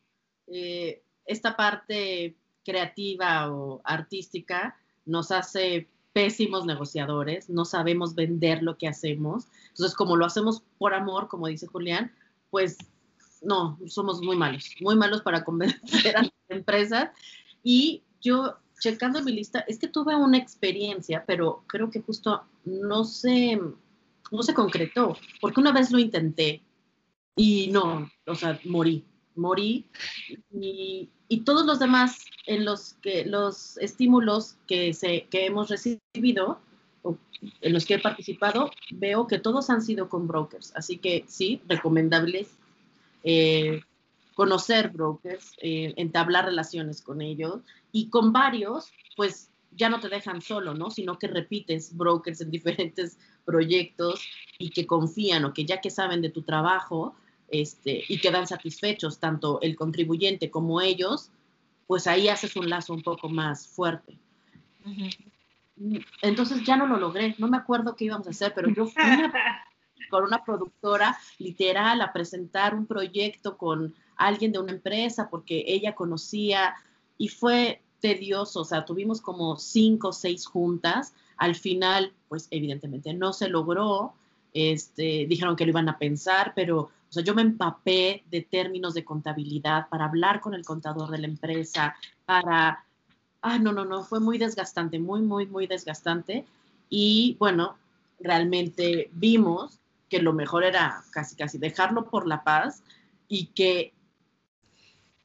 [0.49, 8.87] Eh, esta parte creativa o artística nos hace pésimos negociadores, no sabemos vender lo que
[8.87, 9.47] hacemos.
[9.69, 12.13] Entonces, como lo hacemos por amor, como dice Julián,
[12.51, 12.77] pues
[13.41, 17.11] no, somos muy malos, muy malos para convencer a las empresas.
[17.63, 23.05] Y yo, checando mi lista, es que tuve una experiencia, pero creo que justo no
[23.05, 23.59] sé,
[24.31, 26.63] no se concretó, porque una vez lo intenté
[27.37, 29.87] y no, o sea, morí, morí
[30.53, 31.11] y,
[31.45, 36.61] todos los demás en los que los estímulos que, se, que hemos recibido
[37.61, 41.61] en los que he participado, veo que todos han sido con brokers, así que sí,
[41.69, 42.47] recomendable
[43.23, 43.81] eh,
[44.35, 47.61] conocer brokers, eh, entablar relaciones con ellos
[47.93, 50.91] y con varios, pues ya no te dejan solo, ¿no?
[50.91, 54.27] Sino que repites brokers en diferentes proyectos
[54.59, 57.15] y que confían o que ya que saben de tu trabajo
[57.49, 61.31] este, y quedan satisfechos tanto el contribuyente como ellos,
[61.87, 64.19] pues ahí haces un lazo un poco más fuerte.
[66.23, 69.03] Entonces ya no lo logré, no me acuerdo qué íbamos a hacer, pero yo fui
[70.11, 75.95] con una productora literal a presentar un proyecto con alguien de una empresa porque ella
[75.95, 76.75] conocía
[77.19, 83.13] y fue tedioso, o sea, tuvimos como cinco o seis juntas, al final, pues evidentemente
[83.15, 84.15] no se logró,
[84.55, 88.95] este, dijeron que lo iban a pensar, pero o sea, yo me empapé de términos
[88.95, 92.85] de contabilidad para hablar con el contador de la empresa, para,
[93.43, 96.45] ah, no, no, no, fue muy desgastante, muy, muy, muy desgastante.
[96.89, 97.77] Y bueno,
[98.19, 99.79] realmente vimos
[100.09, 102.83] que lo mejor era casi, casi dejarlo por la paz
[103.29, 103.93] y que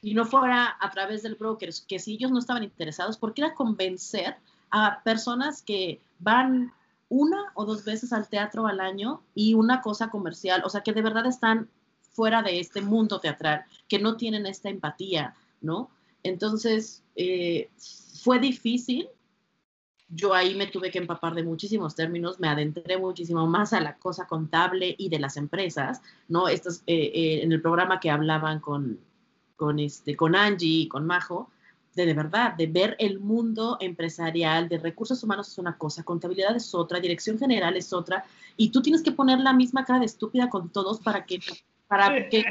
[0.01, 3.53] y no fuera a través del broker, que si ellos no estaban interesados, porque era
[3.53, 4.35] convencer
[4.71, 6.73] a personas que van
[7.09, 10.93] una o dos veces al teatro al año y una cosa comercial, o sea, que
[10.93, 11.69] de verdad están
[12.13, 15.89] fuera de este mundo teatral, que no tienen esta empatía, ¿no?
[16.23, 17.69] Entonces, eh,
[18.21, 19.07] fue difícil.
[20.09, 23.97] Yo ahí me tuve que empapar de muchísimos términos, me adentré muchísimo más a la
[23.97, 26.49] cosa contable y de las empresas, ¿no?
[26.49, 28.99] Estos, eh, eh, en el programa que hablaban con,
[29.61, 31.51] con, este, con Angie y con Majo,
[31.93, 36.55] de, de verdad, de ver el mundo empresarial, de recursos humanos es una cosa, contabilidad
[36.55, 38.25] es otra, dirección general es otra,
[38.57, 41.37] y tú tienes que poner la misma cara de estúpida con todos para que,
[41.87, 42.43] para que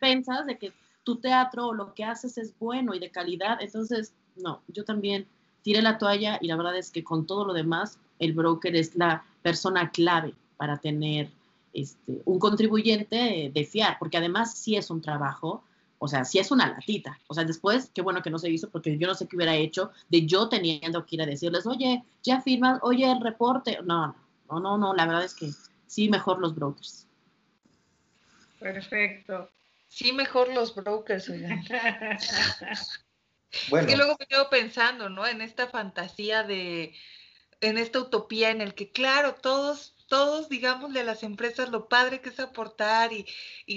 [0.00, 4.14] pensas de que tu teatro o lo que haces es bueno y de calidad, entonces,
[4.34, 5.26] no, yo también
[5.60, 8.96] tiré la toalla y la verdad es que con todo lo demás, el broker es
[8.96, 11.28] la persona clave para tener
[11.74, 15.62] este, un contribuyente de fiar, porque además sí es un trabajo,
[16.04, 17.18] o sea, sí es una latita.
[17.28, 19.56] O sea, después, qué bueno que no se hizo, porque yo no sé qué hubiera
[19.56, 23.78] hecho de yo teniendo que ir a decirles, oye, ya firmas, oye, el reporte.
[23.82, 24.14] No,
[24.50, 25.48] no, no, no, la verdad es que
[25.86, 27.06] sí, mejor los brokers.
[28.60, 29.50] Perfecto.
[29.88, 31.64] Sí, mejor los brokers, oigan.
[33.70, 33.86] bueno.
[33.86, 35.26] Es que luego me quedo pensando, ¿no?
[35.26, 36.94] En esta fantasía de,
[37.62, 42.20] en esta utopía en el que, claro, todos todos digámosle a las empresas lo padre
[42.20, 43.26] que es aportar y,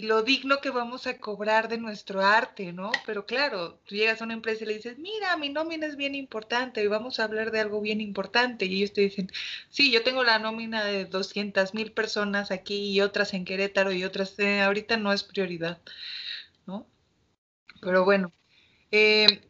[0.03, 2.91] lo digno que vamos a cobrar de nuestro arte, ¿no?
[3.07, 6.13] Pero claro, tú llegas a una empresa y le dices, mira, mi nómina es bien
[6.13, 8.65] importante y vamos a hablar de algo bien importante.
[8.65, 9.31] Y ellos te dicen,
[9.71, 14.03] sí, yo tengo la nómina de 200 mil personas aquí y otras en Querétaro y
[14.03, 15.81] otras, eh, ahorita no es prioridad,
[16.67, 16.87] ¿no?
[17.81, 18.31] Pero bueno,
[18.91, 19.41] eh,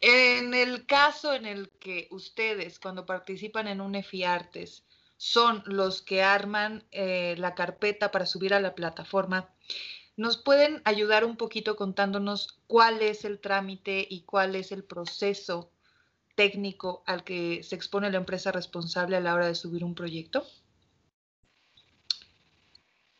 [0.00, 4.84] en el caso en el que ustedes, cuando participan en un EFIARTES,
[5.20, 9.50] son los que arman eh, la carpeta para subir a la plataforma.
[10.16, 15.70] ¿Nos pueden ayudar un poquito contándonos cuál es el trámite y cuál es el proceso
[16.36, 20.46] técnico al que se expone la empresa responsable a la hora de subir un proyecto?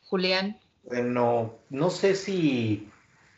[0.05, 0.59] Julián.
[0.85, 2.89] Bueno, no sé si,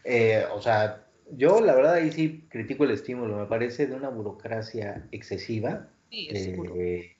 [0.05, 4.09] eh, o sea, yo la verdad ahí sí critico el estímulo, me parece de una
[4.09, 5.89] burocracia excesiva.
[6.11, 7.12] Sí, es eh,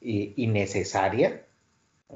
[0.00, 1.46] innecesaria,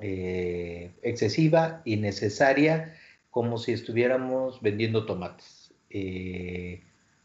[0.01, 2.97] eh, excesiva, innecesaria,
[3.30, 5.72] como si estuviéramos vendiendo tomates.
[5.91, 6.82] Eh,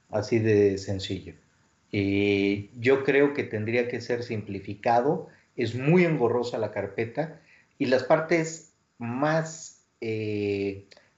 [0.09, 1.33] así de sencillo.
[1.91, 7.41] Eh, yo creo que tendría que ser simplificado, es muy engorrosa la carpeta
[7.77, 9.75] y las partes más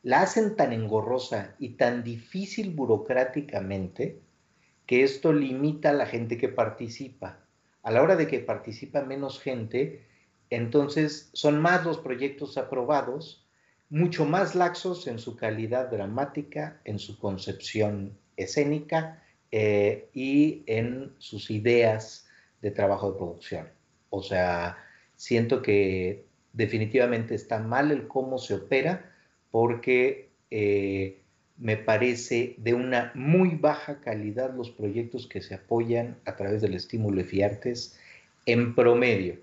[0.04, 4.20] la hacen tan engorrosa y tan difícil burocráticamente
[4.88, 7.42] que esto limita a la gente que participa
[7.84, 10.06] a la hora de que participa menos gente,
[10.50, 13.48] entonces son más los proyectos aprobados,
[13.90, 19.22] mucho más laxos en su calidad dramática, en su concepción escénica
[19.52, 22.28] eh, y en sus ideas
[22.62, 23.70] de trabajo de producción.
[24.10, 24.78] O sea,
[25.16, 29.14] siento que definitivamente está mal el cómo se opera
[29.52, 31.21] porque eh,
[31.62, 36.74] me parece de una muy baja calidad los proyectos que se apoyan a través del
[36.74, 38.00] estímulo FIARTES
[38.48, 39.38] en promedio,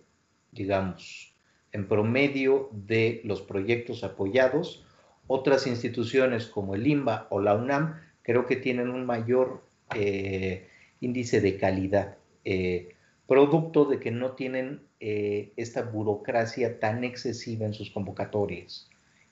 [0.51, 1.33] digamos,
[1.71, 4.85] en promedio de los proyectos apoyados.
[5.29, 9.63] Otras instituciones como el IMBA o la UNAM creo que tienen un mayor
[9.95, 10.67] eh,
[11.01, 12.97] índice de calidad, eh,
[13.29, 18.91] producto de que no tienen eh, esta burocracia tan excesiva en sus convocatorias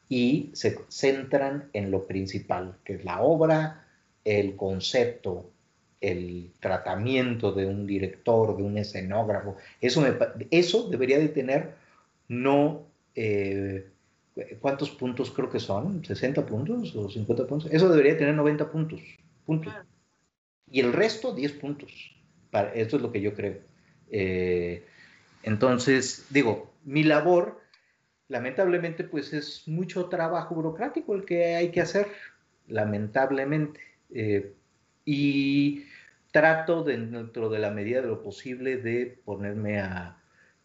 [0.09, 3.87] y se centran en lo principal, que es la obra,
[4.25, 5.51] el concepto,
[6.01, 9.57] el tratamiento de un director, de un escenógrafo.
[9.81, 10.05] Eso,
[10.51, 11.75] eso debería de tener
[12.29, 12.87] no...
[13.15, 13.91] Eh,
[14.61, 16.03] ¿Cuántos puntos creo que son?
[16.03, 17.71] ¿60 puntos o 50 puntos?
[17.73, 19.01] Eso debería tener 90 puntos.
[19.47, 19.73] puntos.
[20.71, 22.15] Y el resto, 10 puntos.
[22.51, 23.57] Para, eso es lo que yo creo.
[24.11, 24.85] Eh,
[25.43, 27.63] entonces, digo, mi labor
[28.29, 32.09] lamentablemente pues es mucho trabajo burocrático el que hay que hacer,
[32.69, 33.81] lamentablemente.
[34.11, 34.53] Eh,
[35.05, 35.85] y
[36.33, 40.19] trato dentro de la medida de lo posible de ponerme a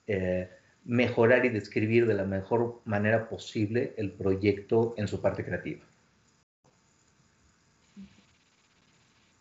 [0.08, 0.50] eh,
[0.84, 5.82] mejorar y describir de la mejor manera posible el proyecto en su parte creativa.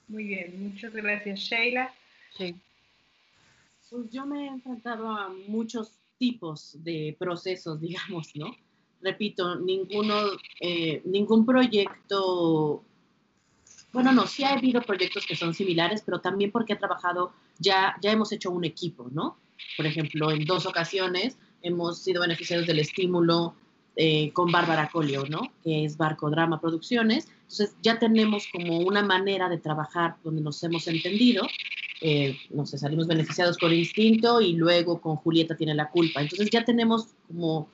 [0.09, 1.93] Muy bien, muchas gracias, Sheila.
[2.37, 2.57] Sí.
[3.89, 8.55] Pues yo me he enfrentado a muchos tipos de procesos, digamos, ¿no?
[9.03, 10.15] Repito, ninguno,
[10.61, 12.85] eh, ningún proyecto,
[13.93, 17.97] bueno, no, sí ha habido proyectos que son similares, pero también porque he trabajado, ya,
[18.03, 19.39] ya hemos hecho un equipo, ¿no?
[19.79, 23.55] Por ejemplo, en dos ocasiones hemos sido beneficiarios del estímulo
[23.97, 25.41] eh, con Bárbara Colio, ¿no?
[25.65, 27.27] Que es Barco Drama Producciones.
[27.43, 31.47] Entonces ya tenemos como una manera de trabajar donde nos hemos entendido
[32.01, 36.21] eh, no sé, salimos beneficiados con instinto y luego con Julieta tiene la culpa.
[36.21, 37.69] Entonces ya tenemos como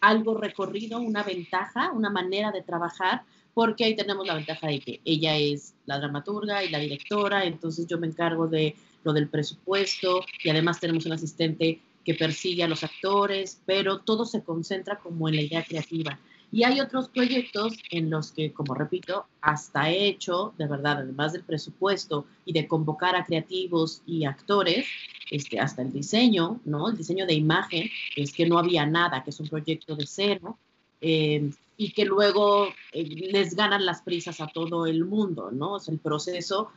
[0.00, 3.22] algo recorrido, una ventaja, una manera de trabajar,
[3.54, 7.86] porque ahí tenemos la ventaja de que ella es la dramaturga y la directora, entonces
[7.88, 12.68] yo me encargo de lo del presupuesto y además tenemos un asistente que persigue a
[12.68, 16.18] los actores, pero todo se concentra como en la idea creativa.
[16.50, 21.32] Y hay otros proyectos en los que, como repito, hasta he hecho, de verdad, además
[21.34, 24.86] del presupuesto y de convocar a creativos y actores,
[25.30, 26.88] este, hasta el diseño, ¿no?
[26.88, 30.58] El diseño de imagen, es que no había nada, que es un proyecto de cero.
[31.00, 35.78] Eh, y que luego eh, les ganan las prisas a todo el mundo, ¿no?
[35.78, 36.70] Sea, el proceso.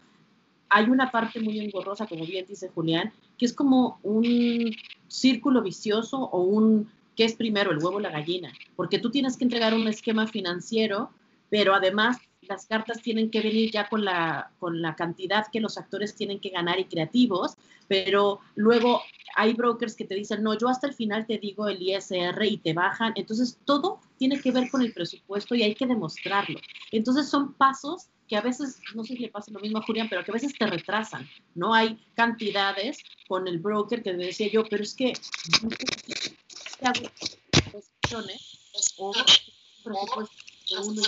[0.69, 4.71] Hay una parte muy engorrosa, como bien dice Julián, que es como un
[5.07, 6.87] círculo vicioso o un,
[7.21, 8.51] ¿qué es primero, el huevo o la gallina?
[8.75, 11.11] Porque tú tienes que entregar un esquema financiero,
[11.51, 15.77] pero además las cartas tienen que venir ya con la, con la cantidad que los
[15.77, 17.57] actores tienen que ganar y creativos,
[17.87, 19.03] pero luego
[19.35, 22.57] hay brokers que te dicen, no, yo hasta el final te digo el ISR y
[22.57, 23.13] te bajan.
[23.15, 26.59] Entonces, todo tiene que ver con el presupuesto y hay que demostrarlo.
[26.91, 30.07] Entonces, son pasos que a veces, no sé si le pasa lo mismo a Julián,
[30.09, 31.29] pero que a veces te retrasan.
[31.53, 32.97] No hay cantidades
[33.27, 35.13] con el broker que decía yo, pero es que
[38.97, 39.13] o
[39.83, 40.51] presupuesto
[40.81, 41.01] uno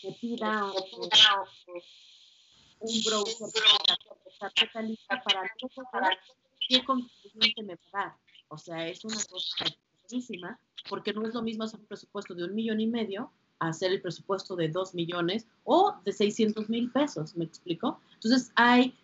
[0.00, 0.72] que pida
[2.80, 3.48] un broker
[5.24, 5.50] para
[5.92, 6.18] saber
[6.68, 8.16] qué contribuyente me va a dar.
[8.48, 9.66] O sea, es una cosa
[10.02, 10.58] buenísima,
[10.88, 13.92] porque no es lo mismo hacer un presupuesto de un millón y medio a hacer
[13.92, 18.00] el presupuesto de dos millones o de 600 mil pesos, ¿me explico?
[18.14, 18.96] Entonces hay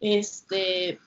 [0.00, 0.98] este,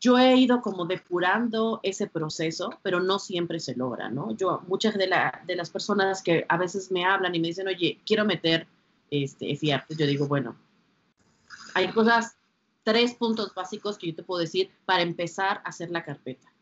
[0.00, 4.36] yo he ido como depurando ese proceso, pero no siempre se logra, ¿no?
[4.36, 8.24] Yo, muchas de, las personas que a veces me hablan y me dicen, oye, quiero
[8.24, 8.66] meter
[9.10, 10.56] este, yo digo, bueno,
[11.74, 12.36] hay cosas,
[12.84, 16.52] tres puntos básicos que yo te puedo decir para empezar a hacer la carpeta.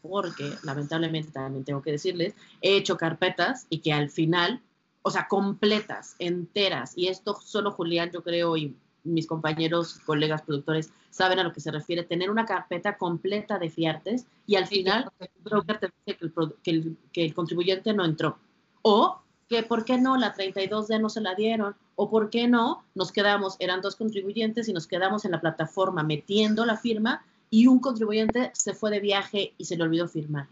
[0.00, 4.62] Porque lamentablemente también tengo que decirles, he hecho carpetas y que al final,
[5.02, 8.76] o sea, completas, enteras, y esto solo Julián, yo creo, y
[9.08, 13.70] mis compañeros, colegas, productores saben a lo que se refiere, tener una carpeta completa de
[13.70, 16.18] fiartes y al final el broker te dice
[16.62, 18.38] que el, que el, contribuyente no entró.
[18.82, 21.74] O que por qué no, la 32D no se la dieron.
[21.96, 26.02] O por qué no, nos quedamos, eran dos contribuyentes y nos quedamos en la plataforma
[26.02, 30.46] metiendo la firma y un contribuyente se fue de viaje y se le olvidó firmar.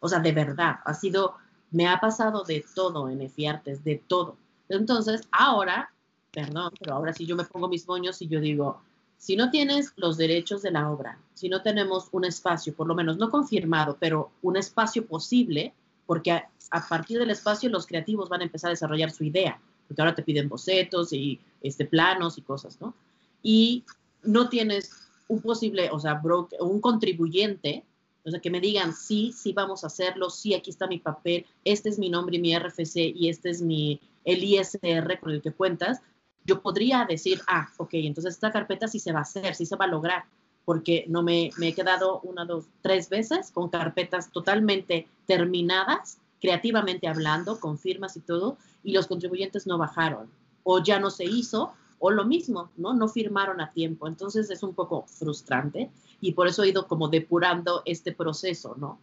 [0.00, 1.36] O sea, de verdad, ha sido,
[1.70, 4.36] me ha pasado de todo en fiartes de todo.
[4.68, 5.90] Entonces, ahora
[6.30, 8.80] perdón, pero ahora sí yo me pongo mis moños y yo digo,
[9.18, 12.94] si no tienes los derechos de la obra, si no tenemos un espacio, por lo
[12.94, 15.74] menos no confirmado, pero un espacio posible,
[16.06, 20.00] porque a, partir del espacio los creativos van a empezar a desarrollar su idea, porque
[20.00, 22.94] ahora te piden bocetos y este, planos y cosas, ¿no?
[23.42, 23.84] Y
[24.22, 24.90] no tienes
[25.26, 26.20] un posible, o sea,
[26.60, 27.84] un contribuyente,
[28.24, 31.44] o sea, que me digan, sí, sí vamos a hacerlo, sí, aquí está mi papel,
[31.64, 35.42] este es mi nombre y mi RFC y este es mi, el ISR con el
[35.42, 36.00] que cuentas,
[36.48, 39.76] yo podría decir, ah, ok, entonces esta carpeta sí se va a hacer, sí se
[39.76, 40.24] va a lograr,
[40.64, 47.06] porque no me, me he quedado una, dos, tres veces con carpetas totalmente terminadas, creativamente
[47.06, 50.30] hablando, con firmas y todo, y los contribuyentes no bajaron,
[50.62, 52.94] o ya no se hizo, o lo mismo, ¿no?
[52.94, 54.06] No firmaron a tiempo.
[54.06, 55.90] Entonces es un poco frustrante
[56.20, 59.00] y por eso he ido como depurando este proceso, ¿no?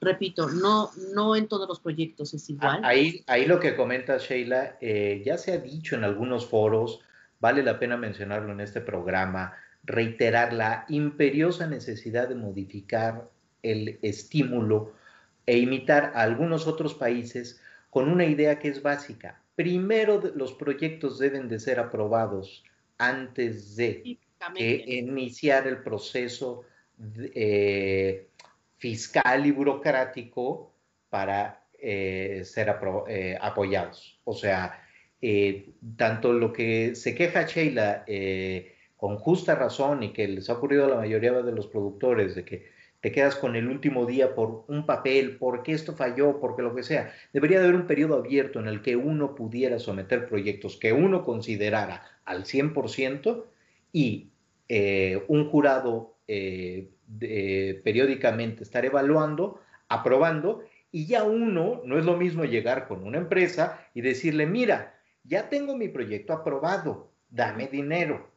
[0.00, 2.84] Repito, no, no en todos los proyectos es igual.
[2.84, 7.00] Ahí, ahí lo que comenta Sheila, eh, ya se ha dicho en algunos foros,
[7.40, 13.28] vale la pena mencionarlo en este programa, reiterar la imperiosa necesidad de modificar
[13.62, 14.92] el estímulo
[15.46, 19.40] e imitar a algunos otros países con una idea que es básica.
[19.56, 22.64] Primero los proyectos deben de ser aprobados
[22.98, 24.18] antes de
[24.56, 26.64] iniciar el proceso
[26.96, 28.27] de, eh,
[28.78, 30.72] fiscal y burocrático
[31.10, 32.74] para eh, ser
[33.08, 34.20] eh, apoyados.
[34.24, 34.82] O sea,
[35.20, 38.04] eh, tanto lo que se queja Sheila
[38.96, 42.44] con justa razón y que les ha ocurrido a la mayoría de los productores de
[42.44, 42.66] que
[43.00, 46.82] te quedas con el último día por un papel, porque esto falló, porque lo que
[46.82, 47.12] sea.
[47.32, 51.24] Debería de haber un periodo abierto en el que uno pudiera someter proyectos que uno
[51.24, 53.44] considerara al 100%
[53.92, 54.32] y
[55.28, 56.17] un jurado
[57.82, 63.80] periódicamente estar evaluando, aprobando, y ya uno, no es lo mismo llegar con una empresa
[63.94, 68.30] y decirle, mira, ya tengo mi proyecto aprobado, dame dinero,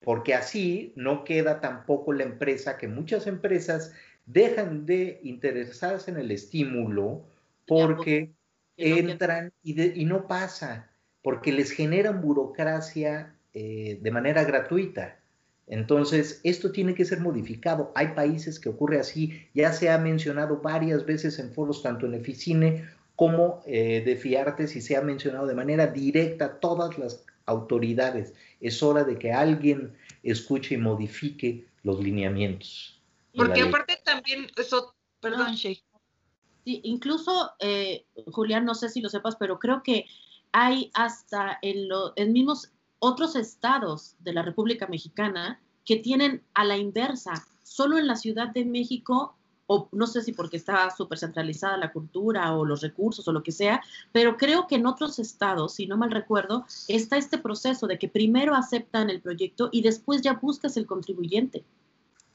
[0.00, 3.92] porque así no queda tampoco la empresa, que muchas empresas
[4.26, 7.24] dejan de interesarse en el estímulo
[7.66, 8.30] porque
[8.76, 10.90] entran y, no pasa,
[11.22, 15.18] porque les generan burocracia eh, de manera gratuita.
[15.72, 17.92] Entonces, esto tiene que ser modificado.
[17.94, 22.12] Hay países que ocurre así, ya se ha mencionado varias veces en foros, tanto en
[22.12, 27.24] Eficine como eh, de Fiartes, y se ha mencionado de manera directa a todas las
[27.46, 28.34] autoridades.
[28.60, 33.00] Es hora de que alguien escuche y modifique los lineamientos.
[33.34, 35.82] Porque aparte también, eso, perdón, Sheikh.
[36.66, 40.04] Sí, incluso, eh, Julián, no sé si lo sepas, pero creo que
[40.52, 42.70] hay hasta en, los mismos
[43.02, 47.32] otros estados de la República Mexicana que tienen a la inversa.
[47.64, 49.34] Solo en la Ciudad de México
[49.66, 53.42] o no sé si porque está súper centralizada la cultura o los recursos o lo
[53.42, 53.82] que sea,
[54.12, 58.08] pero creo que en otros estados, si no mal recuerdo, está este proceso de que
[58.08, 61.64] primero aceptan el proyecto y después ya buscas el contribuyente.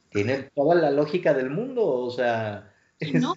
[0.09, 2.73] Tiene toda la lógica del mundo, o sea...
[3.13, 3.35] No,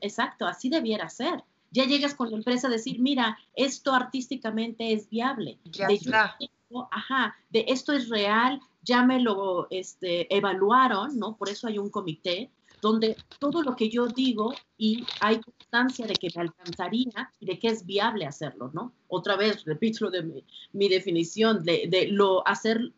[0.00, 1.42] exacto, así debiera ser.
[1.70, 5.58] Ya llegas con la empresa a decir, mira, esto artísticamente es viable.
[5.64, 6.36] Ya está.
[6.90, 11.36] ajá, de esto es real, ya me lo este, evaluaron, ¿no?
[11.36, 12.50] Por eso hay un comité
[12.80, 17.58] donde todo lo que yo digo y hay constancia de que me alcanzaría y de
[17.58, 18.92] que es viable hacerlo, ¿no?
[19.08, 22.92] Otra vez, repito lo de mi, definición, de, de, lo hacer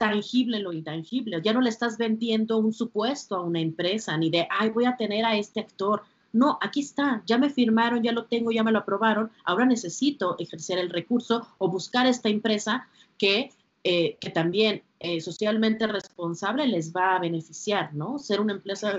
[0.00, 1.42] tangible lo intangible.
[1.44, 4.96] Ya no le estás vendiendo un supuesto a una empresa, ni de, ay, voy a
[4.96, 6.02] tener a este actor.
[6.32, 10.36] No, aquí está, ya me firmaron, ya lo tengo, ya me lo aprobaron, ahora necesito
[10.38, 13.50] ejercer el recurso o buscar esta empresa que,
[13.84, 18.18] eh, que también eh, socialmente responsable les va a beneficiar, ¿no?
[18.18, 18.96] Ser una empresa,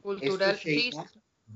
[0.00, 0.58] cultural.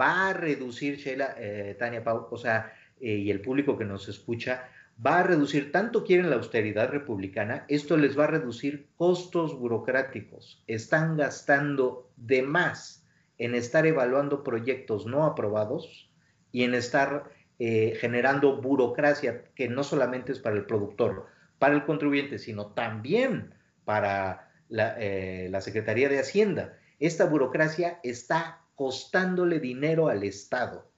[0.00, 4.08] va a reducir, Sheila, eh, Tania Pau, o sea, eh, y el público que nos
[4.08, 4.68] escucha,
[5.04, 10.62] va a reducir, tanto quieren la austeridad republicana, esto les va a reducir costos burocráticos.
[10.66, 13.05] Están gastando de más
[13.38, 16.10] en estar evaluando proyectos no aprobados
[16.52, 21.26] y en estar generando burocracia que no solamente es para el productor,
[21.58, 23.54] para el contribuyente, sino también
[23.86, 26.76] para eh, la, Secretaría de Hacienda.
[26.98, 30.90] Esta burocracia está costándole dinero al Estado.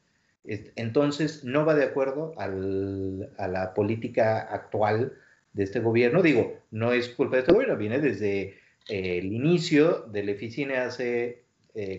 [0.45, 5.12] Entonces, no va de acuerdo a la política actual
[5.53, 6.22] de este gobierno.
[6.22, 8.59] Digo, no es culpa de este gobierno, viene desde
[8.89, 11.45] eh, el inicio del Eficine hace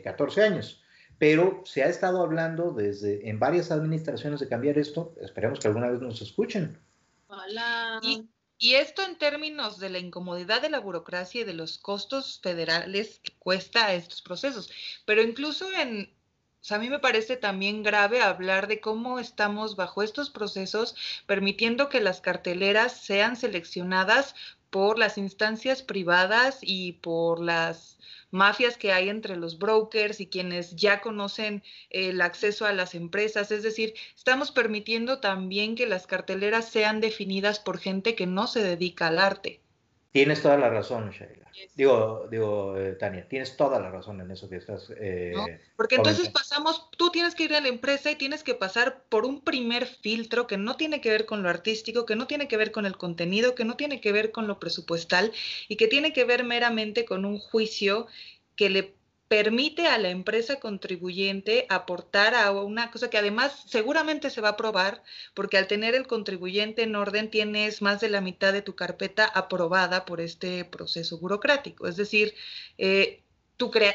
[0.04, 0.84] 14 eh, años.
[1.18, 5.14] Pero se ha estado hablando desde en varias administraciones de cambiar esto.
[5.22, 6.80] Esperemos que alguna vez nos escuchen.
[7.28, 8.00] Hola.
[8.62, 13.22] Y esto en términos de la incomodidad de la burocracia y de los costos federales
[13.24, 14.70] que cuesta a estos procesos.
[15.06, 16.14] Pero incluso en,
[16.70, 20.96] a mí me parece también grave hablar de cómo estamos bajo estos procesos
[21.26, 24.36] permitiendo que las carteleras sean seleccionadas
[24.70, 27.98] por las instancias privadas y por las
[28.32, 33.52] mafias que hay entre los brokers y quienes ya conocen el acceso a las empresas.
[33.52, 38.64] Es decir, estamos permitiendo también que las carteleras sean definidas por gente que no se
[38.64, 39.62] dedica al arte.
[40.12, 41.52] Tienes toda la razón, Sheila.
[41.76, 44.92] Digo, digo eh, Tania, tienes toda la razón en eso que estás.
[45.00, 45.34] Eh,
[45.76, 49.26] Porque entonces pasamos, tú tienes que ir a la empresa y tienes que pasar por
[49.26, 52.58] un primer filtro que no tiene que ver con lo artístico, que no tiene que
[52.58, 55.32] ver con el contenido, que no tiene que ver con lo presupuestal
[55.68, 58.08] y que tiene que ver meramente con un juicio
[58.56, 58.99] que le
[59.30, 64.52] permite a la empresa contribuyente aportar a una cosa que además seguramente se va a
[64.54, 65.04] aprobar,
[65.36, 69.26] porque al tener el contribuyente en orden tienes más de la mitad de tu carpeta
[69.26, 71.88] aprobada por este proceso burocrático.
[71.88, 72.34] Es decir,
[72.80, 73.22] eh,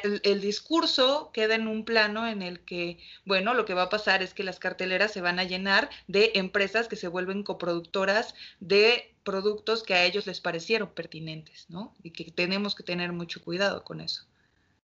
[0.04, 3.90] el, el, discurso queda en un plano en el que, bueno, lo que va a
[3.90, 8.34] pasar es que las carteleras se van a llenar de empresas que se vuelven coproductoras
[8.60, 11.92] de productos que a ellos les parecieron pertinentes, ¿no?
[12.04, 14.26] Y que tenemos que tener mucho cuidado con eso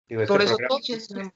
[0.08, 1.32] este Por eso programa,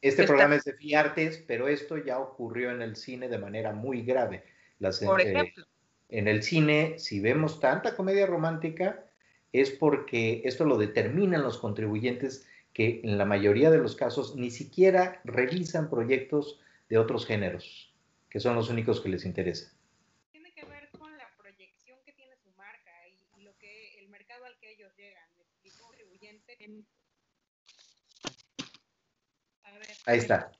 [0.00, 4.02] este programa es de Fiartes, pero esto ya ocurrió en el cine de manera muy
[4.02, 4.44] grave.
[5.04, 5.64] Por eh, ejemplo.
[6.08, 9.06] en el cine, si vemos tanta comedia romántica,
[9.52, 14.50] es porque esto lo determinan los contribuyentes que en la mayoría de los casos ni
[14.50, 17.94] siquiera revisan proyectos de otros géneros,
[18.28, 19.72] que son los únicos que les interesa.
[20.32, 24.44] Tiene que ver con la proyección que tiene su marca y, lo que el mercado
[24.44, 25.28] al que ellos llegan.
[25.62, 26.56] El contribuyente
[30.06, 30.52] Ahí está.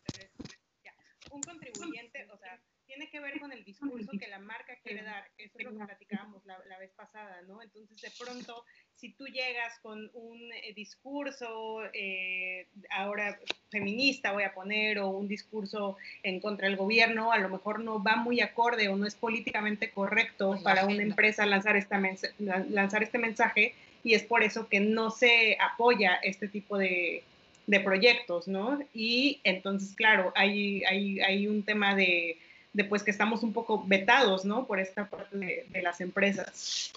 [1.30, 5.24] Un contribuyente, o sea, tiene que ver con el discurso que la marca quiere dar.
[5.36, 7.60] Eso es lo que platicábamos la, vez pasada, ¿no?
[7.60, 8.64] Entonces, de pronto,
[8.94, 13.38] si tú llegas con un eh, discurso eh, ahora
[13.70, 18.02] feminista, voy a poner, o un discurso en contra del gobierno, a lo mejor no
[18.02, 22.00] va muy acorde o no es políticamente correcto pues para una empresa lanzar, esta
[22.38, 23.74] lanzar este mensaje
[24.04, 27.24] y es por eso que no se apoya este tipo de,
[27.66, 28.78] de proyectos, ¿no?
[28.92, 32.38] Y entonces, claro, hay, hay, hay un tema de,
[32.72, 34.66] de, pues que estamos un poco vetados, ¿no?
[34.66, 36.92] Por esta parte de, las empresas.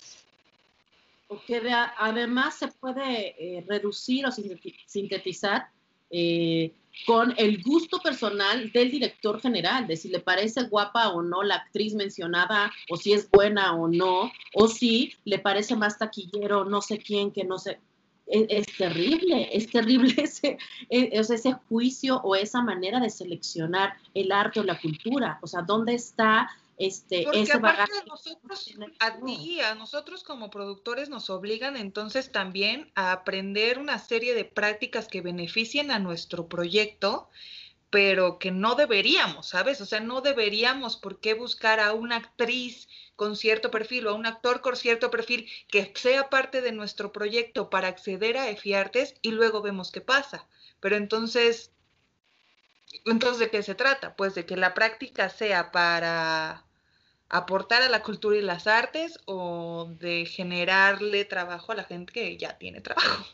[1.27, 1.61] Porque
[1.97, 5.67] además se puede eh, reducir o sintetizar
[6.09, 6.71] eh,
[7.05, 11.55] con el gusto personal del director general, de si le parece guapa o no la
[11.55, 16.81] actriz mencionada, o si es buena o no, o si le parece más taquillero no
[16.81, 17.77] sé quién que no sé
[18.27, 20.57] es, terrible, es terrible ese,
[20.89, 25.39] e, ese juicio o esa manera de seleccionar el arte o la cultura.
[25.41, 30.51] O sea, ¿dónde está este, Porque ese aparte de nosotros, a ti, a nosotros como
[30.51, 36.47] productores nos obligan entonces también a aprender una serie de prácticas que beneficien a nuestro
[36.47, 37.29] proyecto,
[37.89, 39.79] pero que no deberíamos, ¿sabes?
[39.81, 44.13] O sea, no deberíamos por qué buscar a una actriz con cierto perfil o a
[44.13, 49.15] un actor con cierto perfil que sea parte de nuestro proyecto para acceder a EFIARTES
[49.21, 50.47] y luego vemos qué pasa.
[50.79, 51.71] Pero entonces,
[53.05, 54.15] entonces, ¿de qué se trata?
[54.15, 56.65] Pues de que la práctica sea para
[57.29, 62.37] aportar a la cultura y las artes o de generarle trabajo a la gente que
[62.37, 63.25] ya tiene trabajo.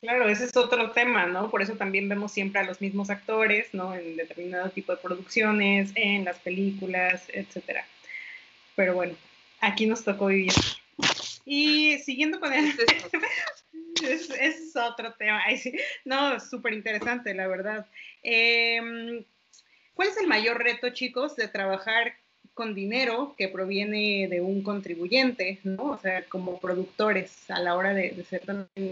[0.00, 1.50] Claro, ese es otro tema, ¿no?
[1.50, 3.94] Por eso también vemos siempre a los mismos actores, ¿no?
[3.94, 7.84] En determinado tipo de producciones, en las películas, etcétera.
[8.76, 9.16] Pero bueno,
[9.60, 10.52] aquí nos tocó vivir.
[11.44, 12.72] Y siguiendo con el...
[14.02, 15.42] Ese es, otro tema.
[16.04, 17.86] No, súper interesante, la verdad.
[18.22, 19.24] Em,
[19.94, 22.14] ¿Cuál es el mayor reto, chicos, de trabajar
[22.58, 25.92] con dinero que proviene de un contribuyente, ¿no?
[25.92, 28.42] O sea, como productores a la hora de, ser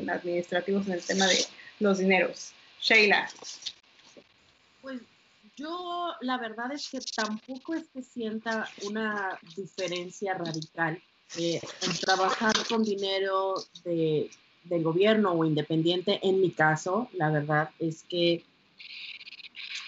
[0.06, 1.44] administrativos en el tema de
[1.80, 2.52] los dineros.
[2.80, 3.28] Sheila.
[4.82, 5.00] Pues
[5.56, 11.02] yo la verdad es que tampoco es que sienta una diferencia radical
[11.36, 14.30] eh, en trabajar con dinero de,
[14.62, 16.20] del gobierno o independiente.
[16.22, 18.44] En mi caso, la verdad es que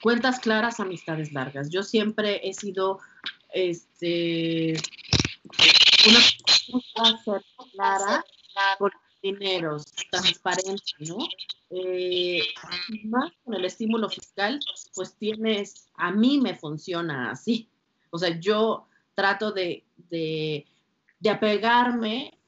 [0.02, 1.70] cuentas claras, amistades largas.
[1.70, 2.98] Yo siempre he sido
[3.53, 4.74] este,
[6.05, 6.20] una
[6.94, 7.42] cosa
[7.72, 8.24] clara
[8.78, 8.92] por
[9.22, 11.18] dineros, transparente, ¿no?
[11.70, 12.40] Eh,
[13.05, 14.59] más con el estímulo fiscal,
[14.94, 17.68] pues tienes, a mí me funciona así.
[18.11, 20.66] O sea, yo trato de, de,
[21.18, 22.38] de apegarme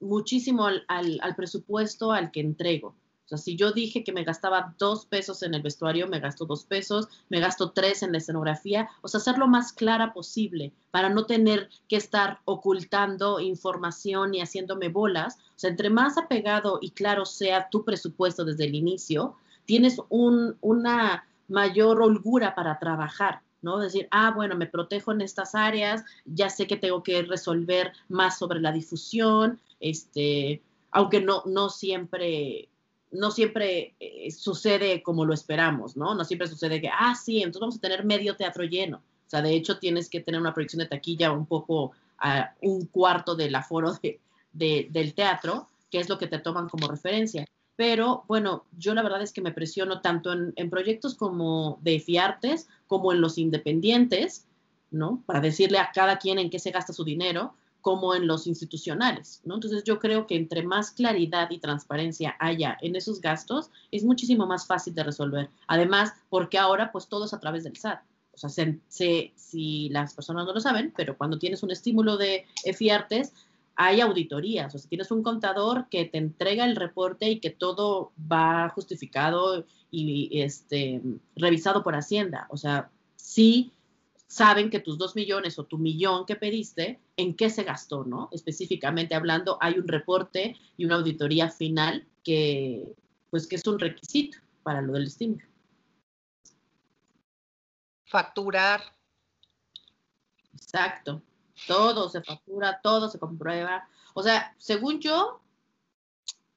[0.00, 2.96] muchísimo al, al presupuesto al que entrego.
[3.28, 6.46] O sea, si yo dije que me gastaba dos pesos en el vestuario, me gasto
[6.46, 11.10] dos pesos, me gasto tres en la escenografía, o sea, hacerlo más clara posible para
[11.10, 15.36] no tener que estar ocultando información y haciéndome bolas.
[15.36, 21.28] O sea, entre más apegado y claro sea tu presupuesto desde el inicio, tienes una
[21.48, 23.42] mayor holgura para trabajar.
[23.60, 23.78] ¿no?
[23.78, 28.38] Decir, ah, bueno, me protejo en estas áreas, ya sé que tengo que resolver más
[28.38, 30.62] sobre la difusión, este,
[30.92, 32.70] aunque no, no siempre
[33.10, 36.14] no siempre eh, sucede como lo esperamos, ¿no?
[36.14, 38.98] No siempre sucede que, ah, sí, entonces vamos a tener medio teatro lleno.
[38.98, 42.86] O sea, de hecho tienes que tener una proyección de taquilla un poco a un
[42.86, 43.92] cuarto del aforo
[44.52, 47.46] de, del teatro, que es lo que te toman como referencia.
[47.76, 52.00] Pero bueno, yo la verdad es que me presiono tanto en, en proyectos como de
[52.00, 54.46] FIARTES como en los independientes,
[54.90, 55.22] ¿no?
[55.26, 59.40] Para decirle a cada quien en qué se gasta su dinero, como en los institucionales,
[59.44, 59.54] ¿no?
[59.54, 64.46] Entonces yo creo que entre más claridad y transparencia haya en esos gastos, es muchísimo
[64.46, 65.48] más fácil de resolver.
[65.66, 68.00] Además, porque ahora pues todo es a través del SAT.
[68.32, 72.46] O sea, se, si las personas no lo saben, pero cuando tienes un estímulo de
[72.64, 73.32] EFIARTES,
[73.74, 74.74] hay auditorías.
[74.74, 79.64] O sea, tienes un contador que te entrega el reporte y que todo va justificado
[79.90, 81.00] y este,
[81.36, 82.46] revisado por Hacienda.
[82.50, 83.72] O sea, sí
[84.28, 88.28] saben que tus dos millones o tu millón que pediste, en qué se gastó, ¿no?
[88.30, 92.94] Específicamente hablando, hay un reporte y una auditoría final que,
[93.30, 95.44] pues, que es un requisito para lo del estímulo.
[98.04, 98.82] Facturar.
[100.52, 101.22] Exacto.
[101.66, 103.88] Todo se factura, todo se comprueba.
[104.12, 105.40] O sea, según yo,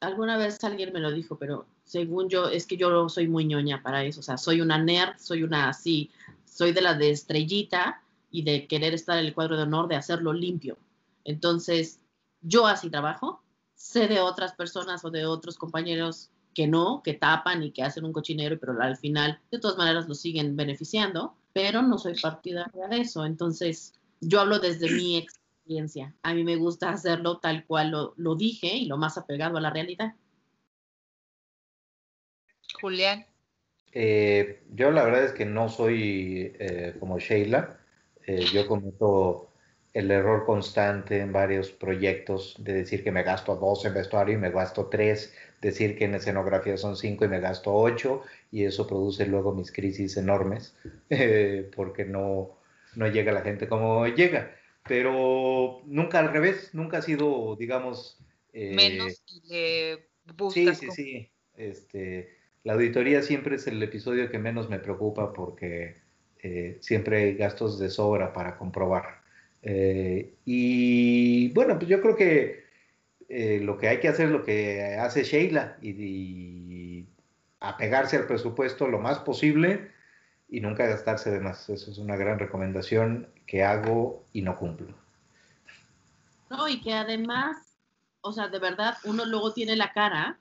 [0.02, 3.82] alguna vez alguien me lo dijo, pero según yo, es que yo soy muy ñoña
[3.82, 4.20] para eso.
[4.20, 6.12] O sea, soy una nerd, soy una así
[6.52, 9.96] soy de la de estrellita y de querer estar en el cuadro de honor, de
[9.96, 10.78] hacerlo limpio.
[11.24, 12.00] Entonces,
[12.42, 13.42] yo así trabajo,
[13.74, 18.04] sé de otras personas o de otros compañeros que no, que tapan y que hacen
[18.04, 22.88] un cochinero, pero al final de todas maneras lo siguen beneficiando, pero no soy partidaria
[22.90, 23.26] de eso.
[23.26, 25.18] Entonces, yo hablo desde mi
[25.64, 26.14] experiencia.
[26.22, 29.62] A mí me gusta hacerlo tal cual lo, lo dije y lo más apegado a
[29.62, 30.16] la realidad.
[32.82, 33.31] Julián.
[33.94, 37.78] Eh, yo la verdad es que no soy eh, como Sheila.
[38.26, 39.50] Eh, yo cometo
[39.94, 44.38] el error constante en varios proyectos de decir que me gasto dos en vestuario y
[44.38, 48.88] me gasto tres, decir que en escenografía son cinco y me gasto ocho, y eso
[48.88, 50.76] produce luego mis crisis enormes,
[51.76, 52.58] porque no,
[52.96, 54.56] no llega la gente como llega.
[54.88, 58.18] Pero nunca al revés, nunca ha sido, digamos...
[58.54, 60.12] Menos que
[60.52, 61.32] Sí, sí, sí.
[61.56, 65.98] Este, la auditoría siempre es el episodio que menos me preocupa porque
[66.44, 69.22] eh, siempre hay gastos de sobra para comprobar.
[69.64, 72.66] Eh, y bueno, pues yo creo que
[73.30, 77.06] eh, lo que hay que hacer es lo que hace Sheila y,
[77.60, 79.92] apegarse al presupuesto lo más posible
[80.50, 81.70] y nunca gastarse de más.
[81.70, 84.88] Eso es una gran recomendación que hago y no cumplo.
[86.50, 87.78] No, y que además,
[88.22, 90.40] o sea, de verdad, uno luego tiene la cara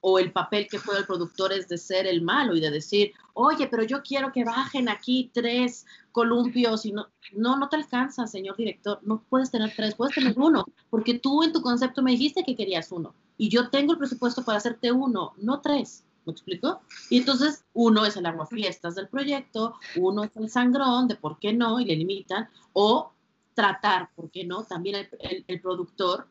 [0.00, 3.12] o el papel que juega el productor es de ser el malo y de decir,
[3.34, 8.26] oye, pero yo quiero que bajen aquí tres columpios y no, no, no te alcanza,
[8.26, 12.12] señor director, no puedes tener tres, puedes tener uno, porque tú en tu concepto me
[12.12, 16.02] dijiste que querías uno y yo tengo el presupuesto para hacerte uno, no tres.
[16.24, 16.80] ¿Me explico?
[17.08, 21.52] Y entonces uno es el fiestas del proyecto, uno es el sangrón de por qué
[21.52, 23.12] no y le limitan, o
[23.54, 24.64] tratar, ¿por qué no?
[24.64, 26.26] También el, productor,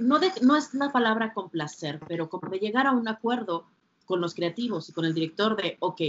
[0.00, 3.66] no, no es una palabra complacer, pero como de llegar a un acuerdo
[4.04, 6.00] con los creativos y con el director de, ok,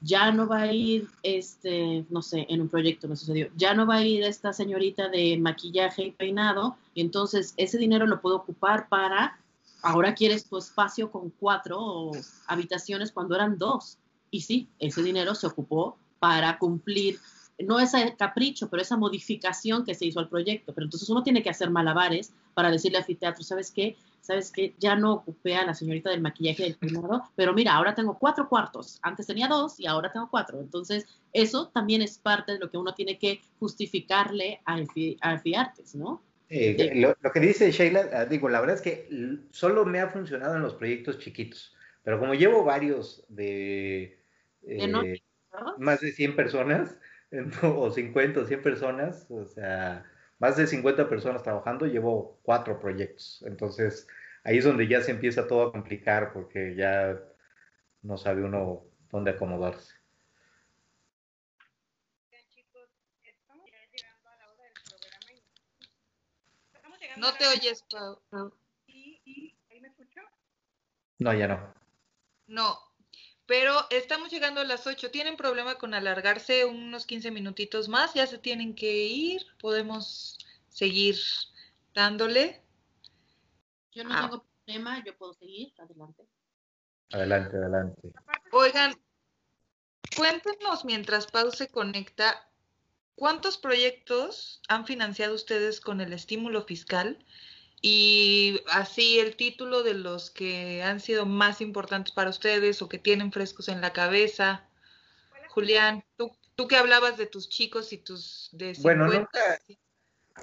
[0.00, 3.86] ya no va a ir, este, no sé, en un proyecto me sucedió, ya no
[3.86, 8.36] va a ir esta señorita de maquillaje y peinado, y entonces ese dinero lo puedo
[8.36, 9.38] ocupar para
[9.82, 12.10] ahora quieres tu espacio con cuatro
[12.46, 13.98] habitaciones cuando eran dos.
[14.30, 17.18] Y sí, ese dinero se ocupó para cumplir,
[17.64, 20.72] no ese capricho, pero esa modificación que se hizo al proyecto.
[20.74, 23.96] Pero entonces uno tiene que hacer malabares para decirle al anfiteatro, ¿sabes qué?
[24.20, 24.74] ¿Sabes qué?
[24.78, 28.48] Ya no ocupé a la señorita del maquillaje del peinado, pero mira, ahora tengo cuatro
[28.48, 28.98] cuartos.
[29.02, 30.60] Antes tenía dos y ahora tengo cuatro.
[30.60, 36.22] Entonces, eso también es parte de lo que uno tiene que justificarle a Fiartes, ¿no?
[36.52, 39.08] Eh, lo, que dice Sheila, ah, digo, la verdad es que
[39.52, 44.18] solo me ha funcionado en los proyectos chiquitos, pero como llevo varios de
[44.66, 45.22] eh,
[45.78, 46.96] más de 100 personas,
[47.62, 50.04] o 50 o 100 personas, o sea,
[50.38, 53.42] más de 50 personas trabajando, llevo cuatro proyectos.
[53.46, 54.06] Entonces,
[54.44, 57.20] ahí es donde ya se empieza todo a complicar porque ya
[58.02, 59.94] no sabe uno dónde acomodarse.
[67.16, 68.18] No te oyes, Pau.
[68.32, 70.20] ¿Ahí me escucho?
[71.18, 71.74] No, ya no.
[72.46, 72.89] No,
[73.50, 75.10] pero estamos llegando a las 8.
[75.10, 78.14] ¿Tienen problema con alargarse unos 15 minutitos más?
[78.14, 79.42] ¿Ya se tienen que ir?
[79.58, 80.38] ¿Podemos
[80.68, 81.16] seguir
[81.92, 82.62] dándole?
[83.90, 84.20] Yo no ah.
[84.20, 85.72] tengo problema, yo puedo seguir.
[85.78, 86.22] Adelante.
[87.10, 88.12] Adelante, adelante.
[88.52, 88.94] Oigan,
[90.14, 92.48] cuéntenos mientras Pau se conecta
[93.16, 97.18] ¿cuántos proyectos han financiado ustedes con el estímulo fiscal?
[97.82, 102.98] Y así el título de los que han sido más importantes para ustedes o que
[102.98, 104.64] tienen frescos en la cabeza.
[105.48, 109.58] Julián, tú, tú que hablabas de tus chicos y tus de Bueno, nunca,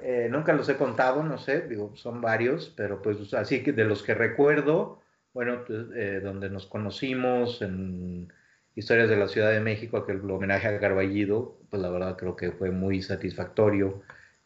[0.02, 3.86] eh, nunca los he contado, no sé, digo, son varios, pero pues así que de
[3.86, 5.02] los que recuerdo,
[5.34, 8.34] bueno, pues, eh, donde nos conocimos en
[8.76, 12.36] Historias de la Ciudad de México, que el homenaje a Garballido, pues la verdad creo
[12.36, 14.02] que fue muy satisfactorio.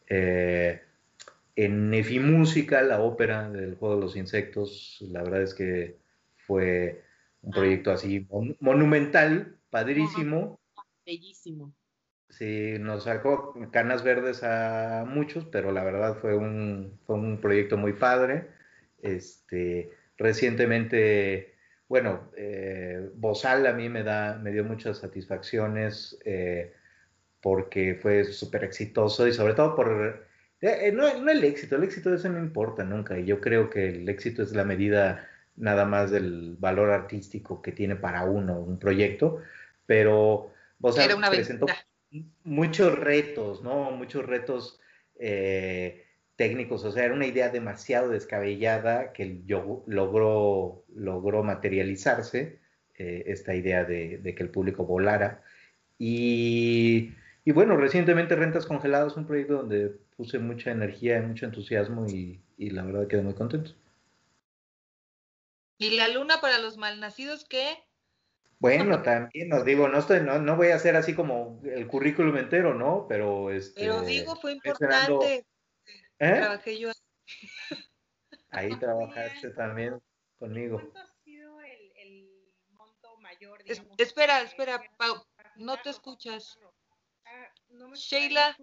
[0.08, 0.82] Eh,
[1.56, 1.90] en
[2.24, 5.98] Música, la ópera del juego de los insectos, la verdad es que
[6.46, 7.02] fue
[7.42, 8.26] un proyecto así
[8.60, 10.60] monumental, padrísimo.
[11.04, 11.74] Bellísimo.
[12.30, 17.76] Sí, nos sacó canas verdes a muchos, pero la verdad fue un, fue un proyecto
[17.76, 18.48] muy padre.
[19.02, 21.52] Este, recientemente
[21.92, 26.72] bueno, eh, Bozal a mí me, da, me dio muchas satisfacciones eh,
[27.42, 30.26] porque fue súper exitoso y sobre todo por...
[30.62, 33.88] Eh, no, el éxito, el éxito de eso no importa nunca y yo creo que
[33.88, 38.78] el éxito es la medida nada más del valor artístico que tiene para uno un
[38.78, 39.42] proyecto,
[39.84, 41.66] pero Bozal presentó
[42.44, 43.90] muchos retos, ¿no?
[43.90, 44.80] Muchos retos
[46.36, 52.58] técnicos, o sea, era una idea demasiado descabellada que yo logró, logró materializarse,
[52.98, 55.42] eh, esta idea de, que el público volara.
[55.98, 57.12] Y,
[57.46, 62.84] bueno, recientemente Rentas Congeladas, un proyecto donde puse mucha energía y mucho entusiasmo y, la
[62.84, 63.72] verdad quedé muy contento.
[65.78, 67.76] ¿Y la luna para los malnacidos qué?
[68.60, 72.36] Bueno, también nos digo, no estoy, no, no voy a hacer así como el currículum
[72.36, 73.06] entero, ¿no?
[73.08, 75.44] Pero este, Pero digo, fue importante.
[76.20, 76.36] ¿Eh?
[76.36, 76.92] Trabajé yo.
[78.50, 79.98] Ahí trabajaste también
[80.38, 80.78] conmigo.
[80.78, 81.60] ¿Cuánto ha sido
[81.96, 82.30] el,
[82.70, 83.58] monto mayor?
[83.98, 86.56] espera, espera, Pau, no te escuchas.
[87.24, 87.52] Ah,
[87.94, 88.56] Sheila,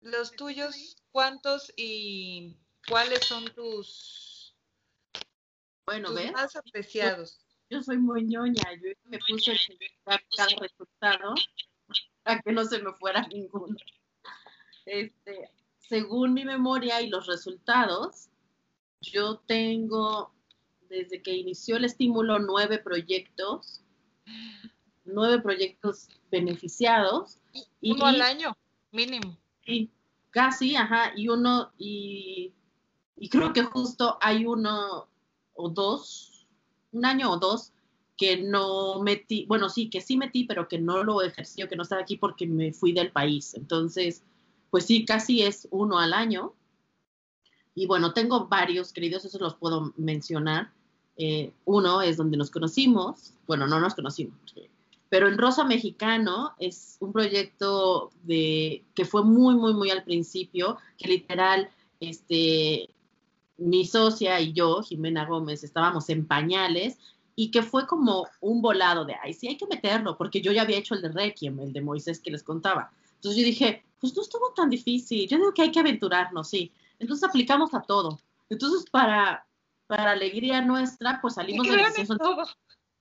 [0.00, 2.56] los tuyos, ¿cuántos y
[2.88, 4.54] cuáles son tus,
[5.86, 7.40] bueno, más apreciados?
[7.68, 9.56] Yo soy muy ñoña, yo me puse
[10.04, 10.20] cada
[10.60, 11.34] resultado
[12.22, 13.76] para que no se me fuera ninguno.
[14.86, 18.28] Este, según mi memoria y los resultados,
[19.00, 20.34] yo tengo,
[20.88, 23.82] desde que inició el estímulo, nueve proyectos,
[25.04, 27.38] nueve proyectos beneficiados.
[27.82, 28.56] Uno al año,
[28.90, 29.39] mínimo.
[30.30, 32.52] Casi, ajá, y uno, y,
[33.30, 35.08] creo que justo hay uno
[35.54, 36.46] o dos,
[36.92, 37.72] un año o dos,
[38.16, 41.82] que no metí, bueno, sí, que sí metí, pero que no lo ejercí que no
[41.82, 43.54] estaba aquí porque me fui del país.
[43.54, 44.22] Entonces,
[44.70, 46.52] pues sí, casi es uno al año.
[47.74, 50.70] Y bueno, tengo varios queridos, esos los puedo mencionar.
[51.16, 54.54] Eh, uno es donde nos conocimos, bueno, no nos conocimos,
[55.10, 60.78] pero en Rosa Mexicano es un proyecto de, que fue muy, muy, muy al principio,
[60.96, 62.88] que literal, este,
[63.58, 66.96] mi socia y yo, Jimena Gómez, estábamos en pañales
[67.34, 70.62] y que fue como un volado de, ay, sí hay que meterlo, porque yo ya
[70.62, 72.92] había hecho el de Requiem, el de Moisés que les contaba.
[73.16, 76.72] Entonces yo dije, pues no estuvo tan difícil, yo digo que hay que aventurarnos, sí.
[77.00, 78.20] Entonces aplicamos a todo.
[78.48, 79.44] Entonces para,
[79.88, 81.90] para alegría nuestra, pues salimos de la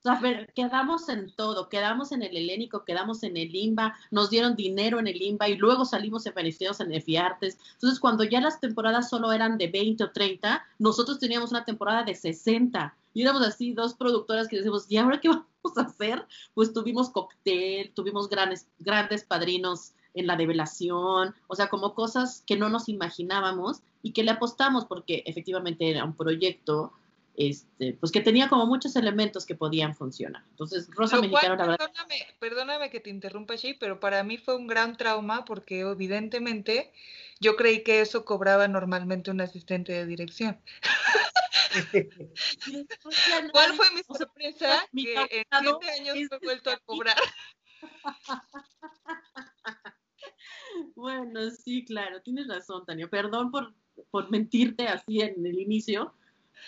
[0.05, 4.55] a ver, quedamos en todo, quedamos en el helénico, quedamos en el IMBA, nos dieron
[4.55, 7.57] dinero en el IMBA y luego salimos beneficiados en EFIARTES.
[7.73, 12.03] Entonces, cuando ya las temporadas solo eran de 20 o 30, nosotros teníamos una temporada
[12.03, 12.95] de 60.
[13.13, 16.25] Y éramos así, dos productoras que decimos, ¿y ahora qué vamos a hacer?
[16.53, 22.57] Pues tuvimos cóctel, tuvimos grandes, grandes padrinos en la develación, o sea, como cosas que
[22.57, 26.93] no nos imaginábamos y que le apostamos porque efectivamente era un proyecto
[27.39, 30.43] este, pues que tenía como muchos elementos que podían funcionar.
[30.49, 31.89] Entonces, Rosa Mexicano, la verdad...
[32.37, 36.91] Perdóname, que te interrumpa, Shay, pero para mí fue un gran trauma porque evidentemente
[37.39, 40.59] yo creí que eso cobraba normalmente un asistente de dirección.
[43.53, 44.85] ¿Cuál fue mi sorpresa?
[44.93, 47.15] que en siete años me he vuelto a cobrar.
[50.95, 53.09] Bueno, sí, claro, tienes razón, Tania.
[53.09, 53.73] Perdón por,
[54.11, 56.13] por mentirte así en el inicio,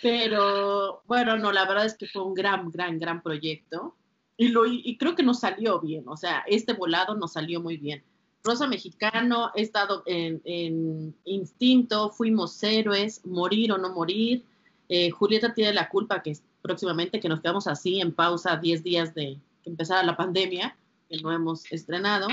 [0.01, 3.95] pero bueno, no, la verdad es que fue un gran, gran, gran proyecto.
[4.37, 7.77] Y, lo, y creo que nos salió bien, o sea, este volado nos salió muy
[7.77, 8.03] bien.
[8.43, 14.43] Rosa Mexicano, he estado en, Instinto, Fuimos Héroes, Morir o No Morir.
[14.89, 19.13] Eh, Julieta tiene la culpa que próximamente que nos quedamos así en pausa 10 días
[19.13, 20.75] de que empezara la pandemia,
[21.07, 22.27] que no hemos estrenado.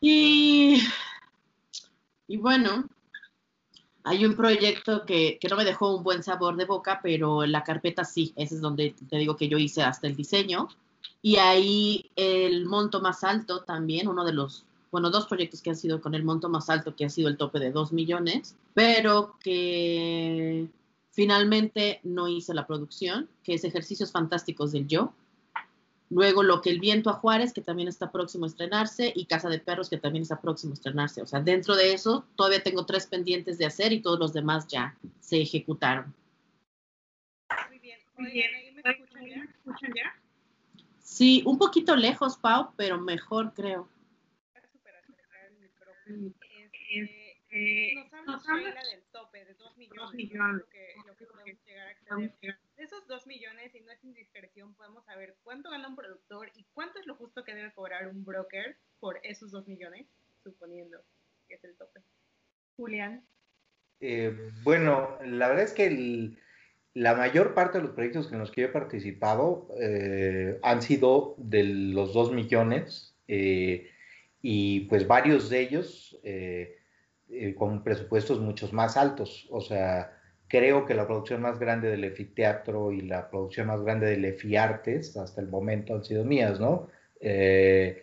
[0.00, 0.82] Y,
[2.28, 2.86] y bueno,
[4.06, 7.64] hay un proyecto que, que, no me dejó un buen sabor de boca, pero la
[7.64, 10.68] carpeta sí, ese es donde te digo que yo hice hasta el diseño.
[11.22, 15.76] Y ahí el monto más alto también, uno de los, bueno, dos proyectos que han
[15.76, 19.34] sido con el monto más alto, que ha sido el tope de dos millones, pero
[19.42, 20.68] que
[21.10, 25.12] finalmente no hice la producción, que es Ejercicios Fantásticos del Yo,
[26.08, 29.48] Luego lo que el viento a Juárez, que también está próximo a estrenarse, y Casa
[29.48, 31.20] de Perros, que también está próximo a estrenarse.
[31.22, 34.68] O sea, dentro de eso todavía tengo tres pendientes de hacer y todos los demás
[34.68, 36.14] ya se ejecutaron.
[37.68, 38.50] Muy bien, muy bien.
[38.74, 40.14] ¿Me escuchan ya?
[41.02, 43.88] Sí, un poquito lejos, Pau, pero mejor creo.
[47.58, 47.94] Eh,
[48.26, 50.60] nos habla del tope de 2 millones, millones.
[50.60, 52.58] Lo, que, lo que podemos llegar a acceder.
[52.76, 56.66] De esos 2 millones, y no es indiscreción, podemos saber cuánto gana un productor y
[56.74, 60.06] cuánto es lo justo que debe cobrar un broker por esos 2 millones,
[60.44, 61.02] suponiendo
[61.48, 62.00] que es el tope.
[62.76, 63.24] Julián.
[64.00, 66.38] Eh, bueno, la verdad es que el,
[66.92, 71.36] la mayor parte de los proyectos en los que yo he participado eh, han sido
[71.38, 73.90] de los 2 millones eh,
[74.42, 76.75] y pues varios de ellos eh,
[77.28, 79.46] eh, con presupuestos muchos más altos.
[79.50, 80.12] O sea,
[80.48, 85.16] creo que la producción más grande del EFI-Teatro y la producción más grande del EFI-Artes
[85.16, 86.88] hasta el momento han sido mías, ¿no?
[87.20, 88.02] Eh,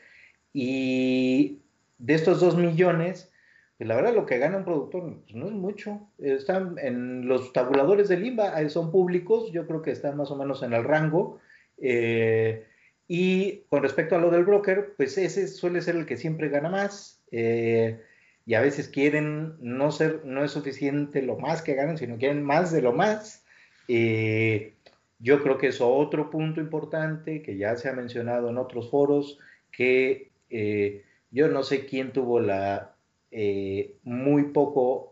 [0.51, 1.61] y
[1.97, 3.32] de estos dos millones,
[3.78, 6.09] pues la verdad lo que gana un productor pues no es mucho.
[6.19, 10.63] Están en los tabuladores del IMBA, son públicos, yo creo que están más o menos
[10.63, 11.39] en el rango.
[11.78, 12.67] Eh,
[13.07, 16.69] y con respecto a lo del broker, pues ese suele ser el que siempre gana
[16.69, 17.24] más.
[17.32, 18.01] Eh,
[18.46, 22.44] y a veces quieren no ser, no es suficiente lo más que ganan, sino quieren
[22.44, 23.46] más de lo más.
[23.88, 24.76] Eh,
[25.20, 29.39] yo creo que es otro punto importante que ya se ha mencionado en otros foros,
[29.72, 32.96] que eh, yo no sé quién tuvo la
[33.32, 35.12] eh, muy poco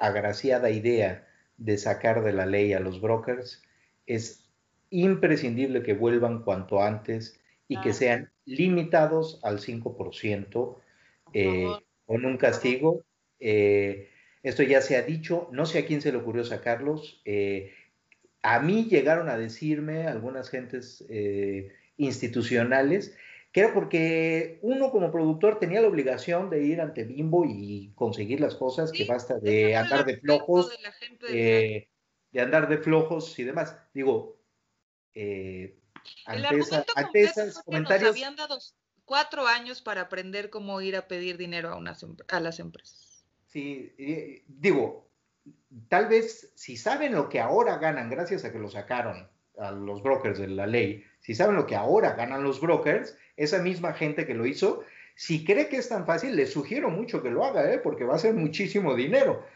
[0.00, 3.62] agraciada idea de sacar de la ley a los brokers.
[4.04, 4.48] Es
[4.90, 10.76] imprescindible que vuelvan cuanto antes y que sean limitados al 5%
[12.06, 13.04] con un castigo.
[13.38, 14.10] Eh,
[14.42, 17.20] esto ya se ha dicho, no sé a quién se le ocurrió sacarlos.
[17.24, 17.74] Eh,
[18.42, 23.16] a mí llegaron a decirme algunas gentes eh, institucionales
[23.52, 28.38] que era porque uno como productor tenía la obligación de ir ante Bimbo y conseguir
[28.38, 30.70] las cosas, que basta de andar de flojos,
[31.22, 31.88] de,
[32.38, 33.74] andar de flojos y demás.
[33.94, 34.38] Digo,
[36.26, 38.10] ante, esos comentarios...
[38.10, 38.58] habían dado
[39.06, 43.24] cuatro años para aprender cómo ir a pedir dinero a, unas, a las empresas.
[43.46, 43.94] Sí,
[44.46, 45.08] digo,
[45.88, 49.28] tal vez si saben lo que ahora ganan gracias a que lo sacaron,
[49.58, 53.62] a los brokers de la ley, si saben lo que ahora ganan los brokers, esa
[53.62, 54.84] misma gente que lo hizo,
[55.14, 57.78] si cree que es tan fácil, les sugiero mucho que lo haga, ¿eh?
[57.78, 59.46] porque va a ser muchísimo dinero.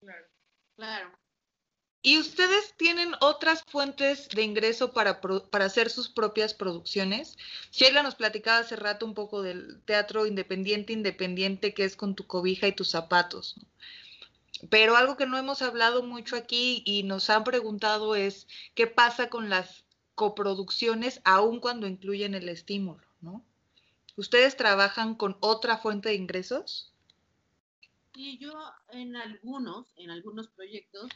[0.00, 0.26] Claro.
[0.76, 1.11] Claro.
[2.04, 7.38] ¿Y ustedes tienen otras fuentes de ingreso para, para, hacer sus propias producciones?
[7.70, 12.26] Sheila nos platicaba hace rato un poco del teatro independiente, independiente, que es con tu
[12.26, 13.54] cobija y tus zapatos.
[14.68, 19.28] Pero algo que no hemos hablado mucho aquí y nos han preguntado es, ¿qué pasa
[19.28, 19.84] con las
[20.16, 23.06] coproducciones aun cuando incluyen el estímulo?
[23.20, 23.44] ¿no?
[24.16, 26.92] ¿Ustedes trabajan con otra fuente de ingresos?
[28.12, 28.52] Sí, yo
[28.90, 31.08] en algunos, en algunos proyectos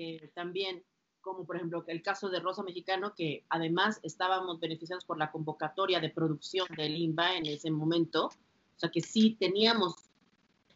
[0.00, 0.84] eh, también,
[1.20, 5.98] como por ejemplo el caso de Rosa Mexicano, que además estábamos beneficiados por la convocatoria
[5.98, 9.96] de producción del INBA en ese momento, o sea que sí teníamos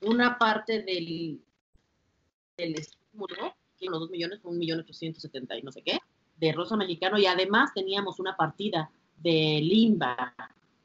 [0.00, 1.40] una parte del,
[2.56, 6.00] del estímulo, que los dos millones, un millón ochocientos setenta y no sé qué,
[6.38, 10.34] de Rosa Mexicano, y además teníamos una partida de Limba,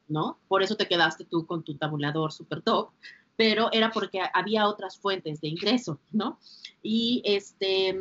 [0.06, 0.38] ¿no?
[0.46, 2.90] Por eso te quedaste tú con tu tabulador super top,
[3.34, 6.38] pero era porque había otras fuentes de ingreso, ¿no?
[6.82, 7.98] Y este,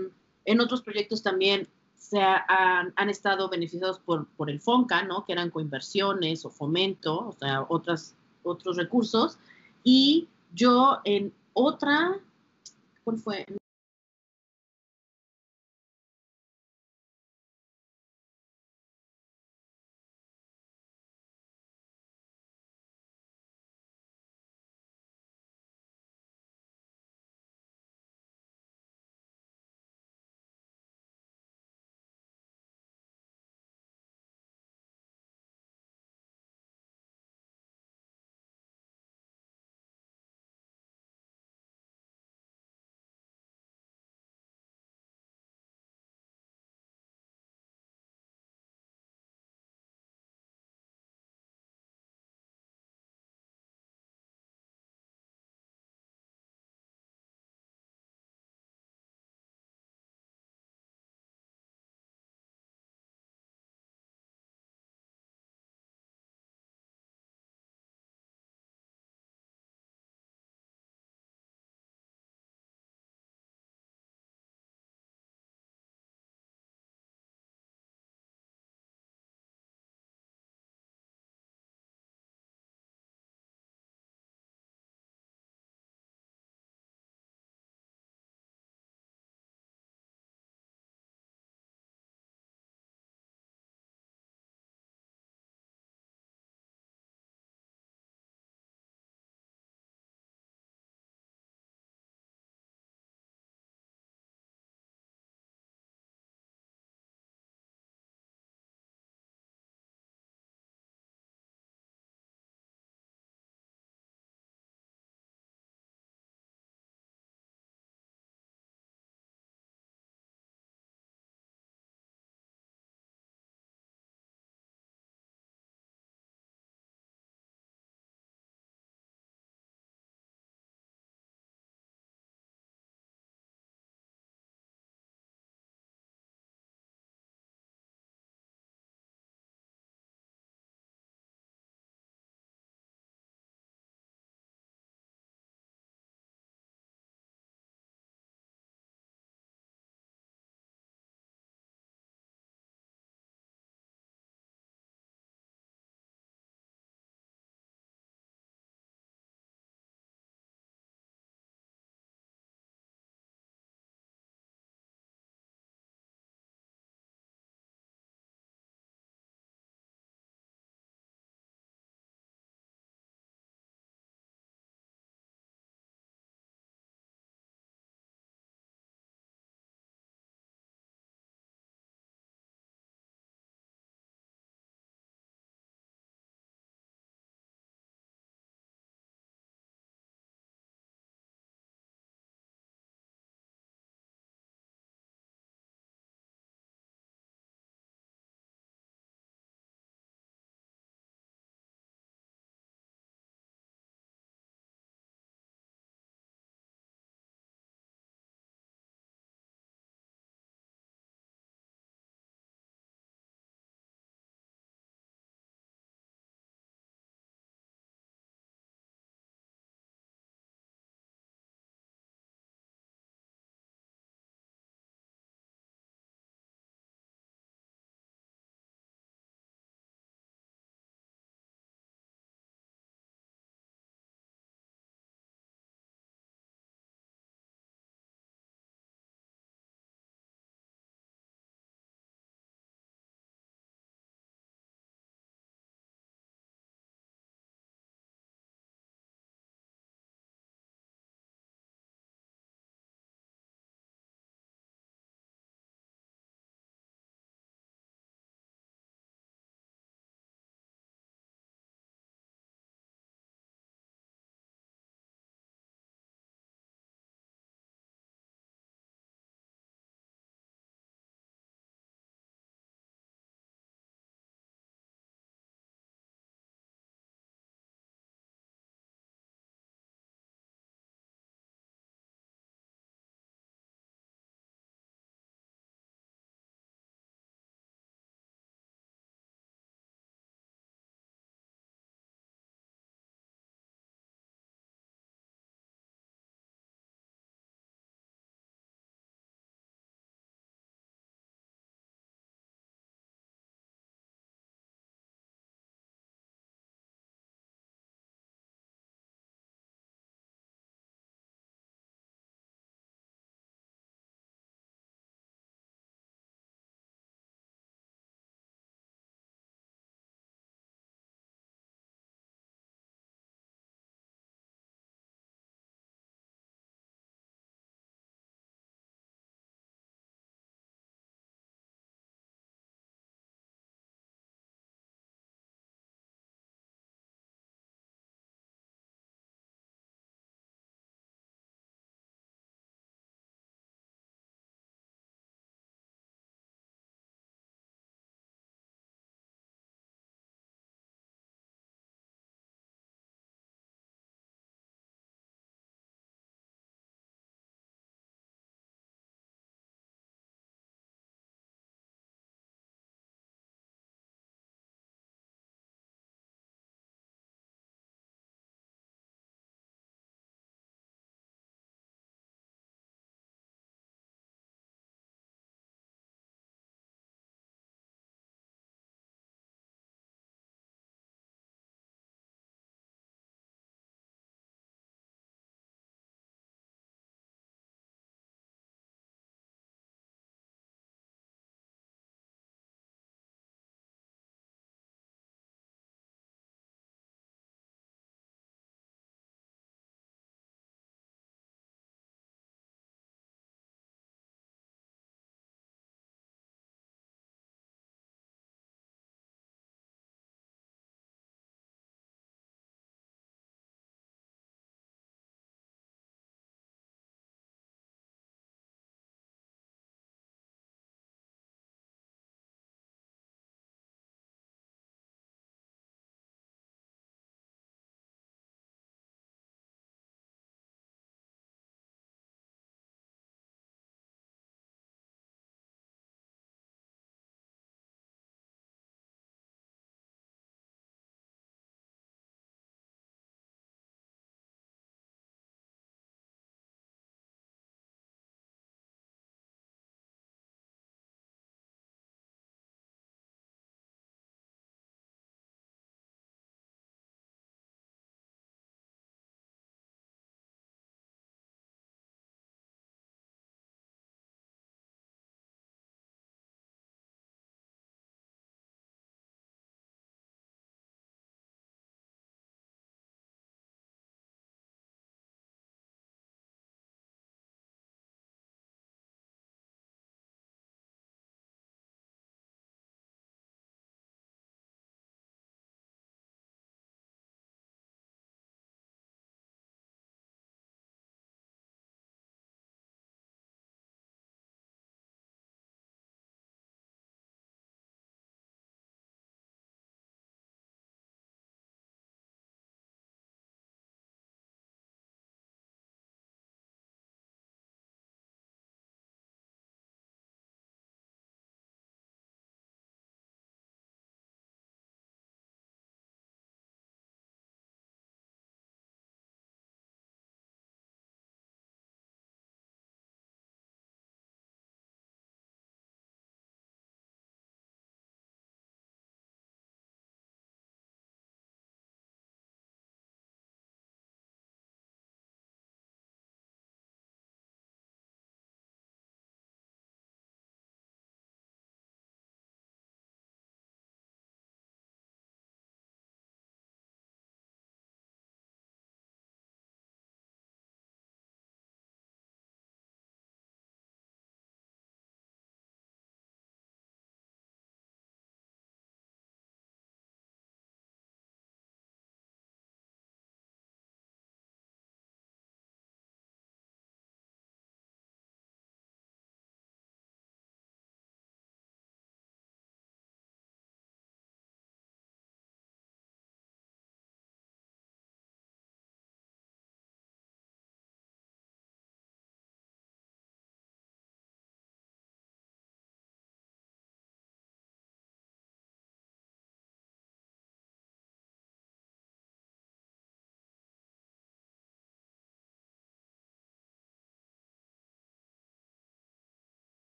[0.48, 5.26] en otros proyectos también se han, estado beneficiados por, por, el FONCA, ¿no?
[5.26, 9.38] Que eran coinversiones o fomento, o sea, otras, otros recursos.
[9.84, 12.18] Y yo en otra,
[13.04, 13.45] ¿cuál fue?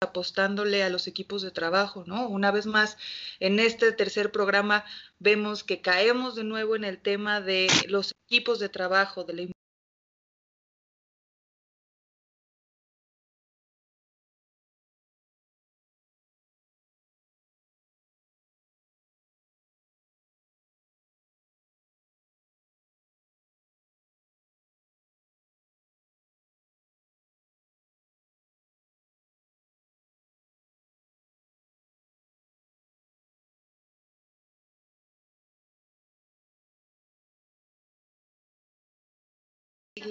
[0.00, 2.28] Apostándole a los equipos de trabajo, ¿no?
[2.28, 2.96] Una vez más,
[3.40, 4.84] en este tercer programa
[5.18, 9.42] vemos que caemos de nuevo en el tema de los equipos de trabajo, de la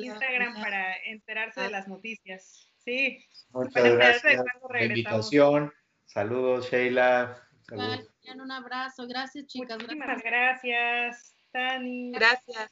[0.08, 1.72] Instagram para enterarse de ah.
[1.72, 2.72] las noticias.
[2.78, 3.20] Sí.
[3.50, 5.74] Muchas gracias la invitación.
[6.06, 7.38] Saludos, Sheila.
[7.62, 8.10] Saludos.
[8.36, 9.08] Un abrazo.
[9.08, 9.78] Gracias, chicas.
[9.78, 12.12] Muchísimas gracias, Tani.
[12.12, 12.72] Gracias.